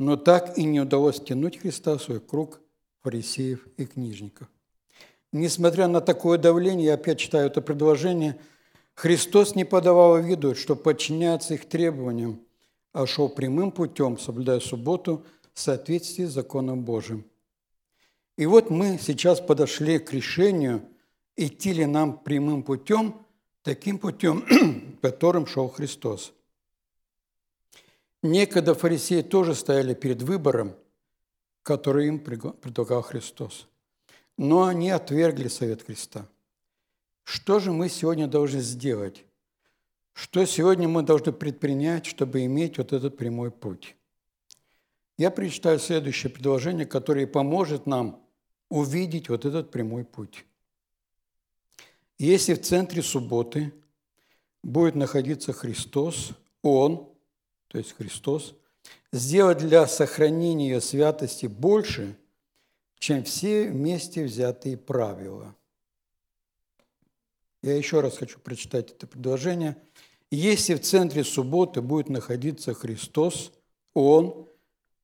но 0.00 0.16
так 0.16 0.58
и 0.58 0.64
не 0.64 0.80
удалось 0.80 1.20
тянуть 1.20 1.58
Христа 1.60 1.96
в 1.96 2.02
свой 2.02 2.20
круг 2.20 2.60
фарисеев 3.02 3.68
и 3.76 3.86
книжников. 3.86 4.48
Несмотря 5.32 5.86
на 5.86 6.00
такое 6.00 6.38
давление, 6.38 6.86
я 6.86 6.94
опять 6.94 7.20
читаю 7.20 7.46
это 7.46 7.62
предложение, 7.62 8.36
Христос 8.94 9.54
не 9.54 9.64
подавал 9.64 10.20
виду, 10.20 10.56
что 10.56 10.74
подчиняется 10.74 11.54
их 11.54 11.68
требованиям, 11.68 12.40
а 12.92 13.06
шел 13.06 13.28
прямым 13.28 13.70
путем, 13.70 14.18
соблюдая 14.18 14.58
субботу 14.58 15.24
в 15.54 15.60
соответствии 15.60 16.24
с 16.24 16.32
законом 16.32 16.82
Божьим. 16.82 17.24
И 18.36 18.44
вот 18.46 18.70
мы 18.70 18.98
сейчас 19.00 19.40
подошли 19.40 20.00
к 20.00 20.12
решению, 20.12 20.82
идти 21.36 21.72
ли 21.72 21.86
нам 21.86 22.18
прямым 22.18 22.64
путем, 22.64 23.14
таким 23.62 23.98
путем, 23.98 24.44
которым 25.00 25.46
шел 25.46 25.68
Христос. 25.68 26.32
Некогда 28.26 28.74
фарисеи 28.74 29.22
тоже 29.22 29.54
стояли 29.54 29.94
перед 29.94 30.22
выбором, 30.22 30.76
который 31.62 32.08
им 32.08 32.18
предлагал 32.20 33.02
Христос 33.02 33.66
но 34.36 34.64
они 34.64 34.90
отвергли 34.90 35.48
совет 35.48 35.82
Христа. 35.82 36.28
Что 37.24 37.58
же 37.58 37.72
мы 37.72 37.88
сегодня 37.88 38.26
должны 38.26 38.60
сделать? 38.60 39.24
Что 40.12 40.44
сегодня 40.46 40.88
мы 40.88 41.02
должны 41.02 41.32
предпринять, 41.32 42.06
чтобы 42.06 42.44
иметь 42.44 42.78
вот 42.78 42.92
этот 42.92 43.16
прямой 43.16 43.50
путь? 43.50 43.96
Я 45.18 45.30
прочитаю 45.30 45.78
следующее 45.78 46.30
предложение, 46.30 46.86
которое 46.86 47.26
поможет 47.26 47.86
нам 47.86 48.22
увидеть 48.68 49.28
вот 49.28 49.44
этот 49.44 49.70
прямой 49.70 50.04
путь. 50.04 50.44
Если 52.18 52.54
в 52.54 52.62
центре 52.62 53.02
субботы 53.02 53.72
будет 54.62 54.94
находиться 54.94 55.52
Христос, 55.52 56.32
Он, 56.62 57.10
то 57.68 57.78
есть 57.78 57.92
Христос, 57.92 58.54
сделать 59.12 59.58
для 59.58 59.86
сохранения 59.86 60.80
святости 60.80 61.46
больше– 61.46 62.16
чем 62.98 63.24
все 63.24 63.68
вместе 63.68 64.24
взятые 64.24 64.76
правила. 64.76 65.54
Я 67.62 67.76
еще 67.76 68.00
раз 68.00 68.16
хочу 68.16 68.38
прочитать 68.38 68.90
это 68.90 69.06
предложение. 69.06 69.76
Если 70.30 70.74
в 70.74 70.80
центре 70.80 71.24
субботы 71.24 71.80
будет 71.80 72.08
находиться 72.08 72.74
Христос, 72.74 73.52
Он, 73.94 74.48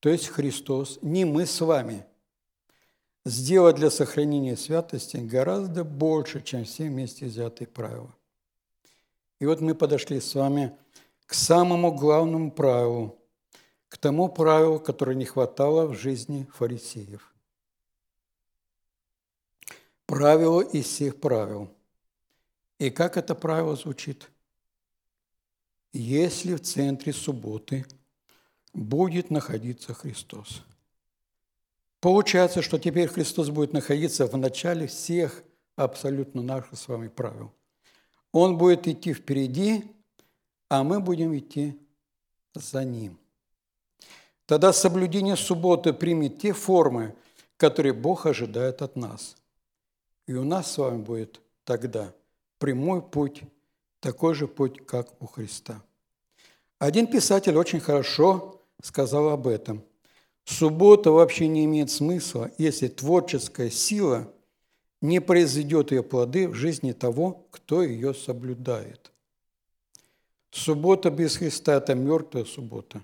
то 0.01 0.09
есть 0.09 0.29
Христос, 0.29 0.99
не 1.03 1.25
мы 1.25 1.47
с 1.47 1.61
вами, 1.61 2.05
сделать 3.25 3.77
для 3.77 3.91
сохранения 3.91 4.57
святости 4.57 5.17
гораздо 5.17 5.85
больше, 5.85 6.43
чем 6.43 6.65
все 6.65 6.89
вместе 6.89 7.27
взятые 7.27 7.69
правила. 7.69 8.15
И 9.39 9.47
вот 9.47 9.61
мы 9.61 9.75
подошли 9.75 10.21
с 10.21 10.35
вами 10.35 10.77
к 10.92 10.92
самому 11.35 11.93
главному 11.93 12.51
правилу, 12.51 13.19
к 13.89 13.99
тому 13.99 14.29
правилу, 14.29 14.81
которое 14.81 15.17
не 15.17 15.25
хватало 15.25 15.87
в 15.87 15.95
жизни 15.95 16.49
фарисеев 16.55 17.33
правило 20.13 20.61
из 20.61 20.85
всех 20.85 21.19
правил. 21.21 21.71
И 22.79 22.91
как 22.91 23.17
это 23.17 23.35
правило 23.35 23.75
звучит? 23.77 24.31
Если 25.95 26.55
в 26.55 26.61
центре 26.61 27.15
субботы 27.15 27.87
будет 28.75 29.31
находиться 29.31 29.95
Христос. 29.95 30.65
Получается, 32.01 32.61
что 32.61 32.79
теперь 32.79 33.09
Христос 33.09 33.49
будет 33.49 33.73
находиться 33.73 34.27
в 34.27 34.37
начале 34.37 34.87
всех 34.87 35.45
абсолютно 35.77 36.43
наших 36.43 36.79
с 36.79 36.89
вами 36.89 37.09
правил. 37.09 37.51
Он 38.33 38.59
будет 38.59 38.87
идти 38.87 39.15
впереди, 39.15 39.83
а 40.73 40.83
мы 40.83 41.01
будем 41.01 41.37
идти 41.37 41.79
за 42.55 42.85
Ним. 42.85 43.19
Тогда 44.47 44.73
соблюдение 44.73 45.37
субботы 45.37 45.93
примет 45.93 46.41
те 46.41 46.53
формы, 46.53 47.15
которые 47.57 47.93
Бог 47.93 48.27
ожидает 48.27 48.83
от 48.83 48.97
нас– 48.97 49.37
и 50.27 50.35
у 50.35 50.45
нас 50.45 50.73
с 50.73 50.79
вами 50.79 51.03
будет 51.03 51.41
тогда 51.65 52.13
прямой 52.59 53.03
путь, 53.03 53.43
такой 54.01 54.35
же 54.35 54.47
путь, 54.47 54.85
как 54.87 55.09
у 55.21 55.27
Христа. 55.27 55.83
Один 56.79 57.07
писатель 57.07 57.57
очень 57.57 57.81
хорошо 57.81 58.61
сказал 58.83 59.29
об 59.29 59.47
этом. 59.47 59.83
Суббота 60.45 61.11
вообще 61.11 61.47
не 61.49 61.65
имеет 61.65 61.91
смысла, 61.91 62.51
если 62.59 62.89
творческая 62.89 63.71
сила 63.71 64.33
не 65.01 65.21
произведет 65.21 65.91
ее 65.91 66.03
плоды 66.03 66.49
в 66.49 66.55
жизни 66.55 66.93
того, 66.93 67.47
кто 67.51 67.83
ее 67.83 68.15
соблюдает. 68.15 69.12
Суббота 70.53 71.11
без 71.11 71.37
Христа– 71.39 71.75
это 71.79 71.97
мертвая 71.97 72.45
суббота. 72.45 73.03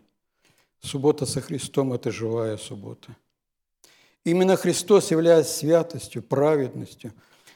Суббота 0.80 1.26
со 1.26 1.40
Христом– 1.40 1.92
это 1.94 2.12
живая 2.12 2.56
суббота– 2.56 3.16
Именно 4.28 4.56
Христос, 4.56 5.10
являясь 5.10 5.48
святостью, 5.48 6.22
праведностью, 6.22 7.12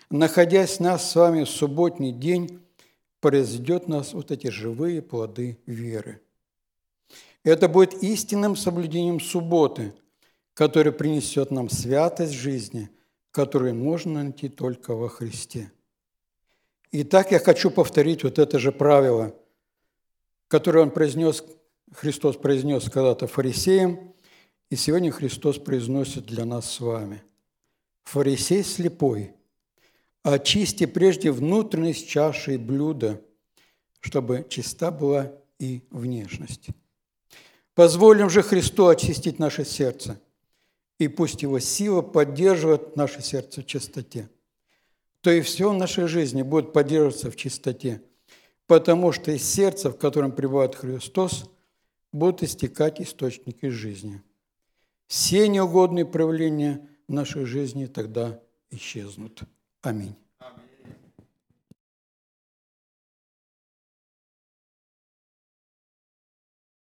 находясь 0.09 0.81
нас 0.81 1.11
с 1.11 1.15
вами 1.15 1.45
в 1.45 1.51
субботний 1.51 2.13
день, 2.13 2.61
произведет 3.21 3.89
нас 3.89 4.15
вот 4.15 4.31
эти 4.31 4.49
живые 4.49 5.03
плоды 5.03 5.59
веры. 5.67 6.23
Это 7.45 7.69
будет 7.69 8.03
истинным 8.03 8.57
соблюдением 8.57 9.21
субботы, 9.21 9.93
которое 10.55 10.93
принесет 10.93 11.51
нам 11.51 11.69
святость 11.69 12.33
жизни, 12.33 12.89
которую 13.33 13.75
можно 13.75 14.23
найти 14.23 14.49
только 14.49 14.95
во 14.95 15.11
Христе. 15.11 15.71
Итак, 16.91 17.33
я 17.33 17.39
хочу 17.39 17.71
повторить 17.71 18.25
вот 18.25 18.39
это 18.39 18.59
же 18.59 18.73
правило, 18.73 19.35
которое 20.53 20.83
он 20.83 20.93
произнес, 20.93 21.43
Христос 21.93 22.37
произнес 22.37 22.85
когда-то 22.85 23.27
фарисеям– 23.27 24.13
и 24.73 24.75
сегодня 24.75 25.11
Христос 25.11 25.59
произносит 25.59 26.25
для 26.25 26.47
нас 26.47 26.73
с 26.73 26.81
вами. 26.81 27.23
Фарисей 28.05 28.65
слепой, 28.65 29.35
очисти 30.23 30.87
прежде 30.87 31.31
внутренность 31.31 32.09
чаши 32.09 32.55
и 32.55 32.57
блюда, 32.57 33.21
чтобы 34.01 34.47
чиста 34.49 34.91
была 34.91 35.31
и 35.59 35.83
внешность. 35.91 36.69
Позволим 37.75 38.31
же 38.31 38.43
Христу 38.43 38.87
очистить 38.87 39.39
наше 39.39 39.67
сердце, 39.67 40.19
и 40.99 41.07
пусть 41.07 41.43
Его 41.43 41.59
сила 41.59 42.01
поддерживает 42.01 42.97
наше 42.97 43.21
сердце 43.21 43.61
в 43.61 43.67
чистоте. 43.67 44.31
То 45.21 45.31
и 45.31 45.43
все 45.43 45.69
в 45.69 45.75
нашей 45.75 46.07
жизни 46.07 46.41
будет 46.41 46.73
поддерживаться 46.73 47.31
в 47.31 47.37
чистоте, 47.37 48.01
потому 48.79 49.13
что 49.13 49.33
из 49.33 49.45
сердца, 49.45 49.91
в 49.91 49.99
котором 49.99 50.33
пребывает 50.33 50.75
Христос, 50.75 51.51
будут 52.11 52.43
истекать 52.43 53.01
источники 53.01 53.69
жизни– 53.69 54.23
все 55.13 55.47
неугодные 55.47 56.07
проявления 56.07 56.89
нашей 57.07 57.45
жизни 57.45 57.85
тогда 57.85 58.41
исчезнут. 58.71 59.43
Аминь. 59.83 60.17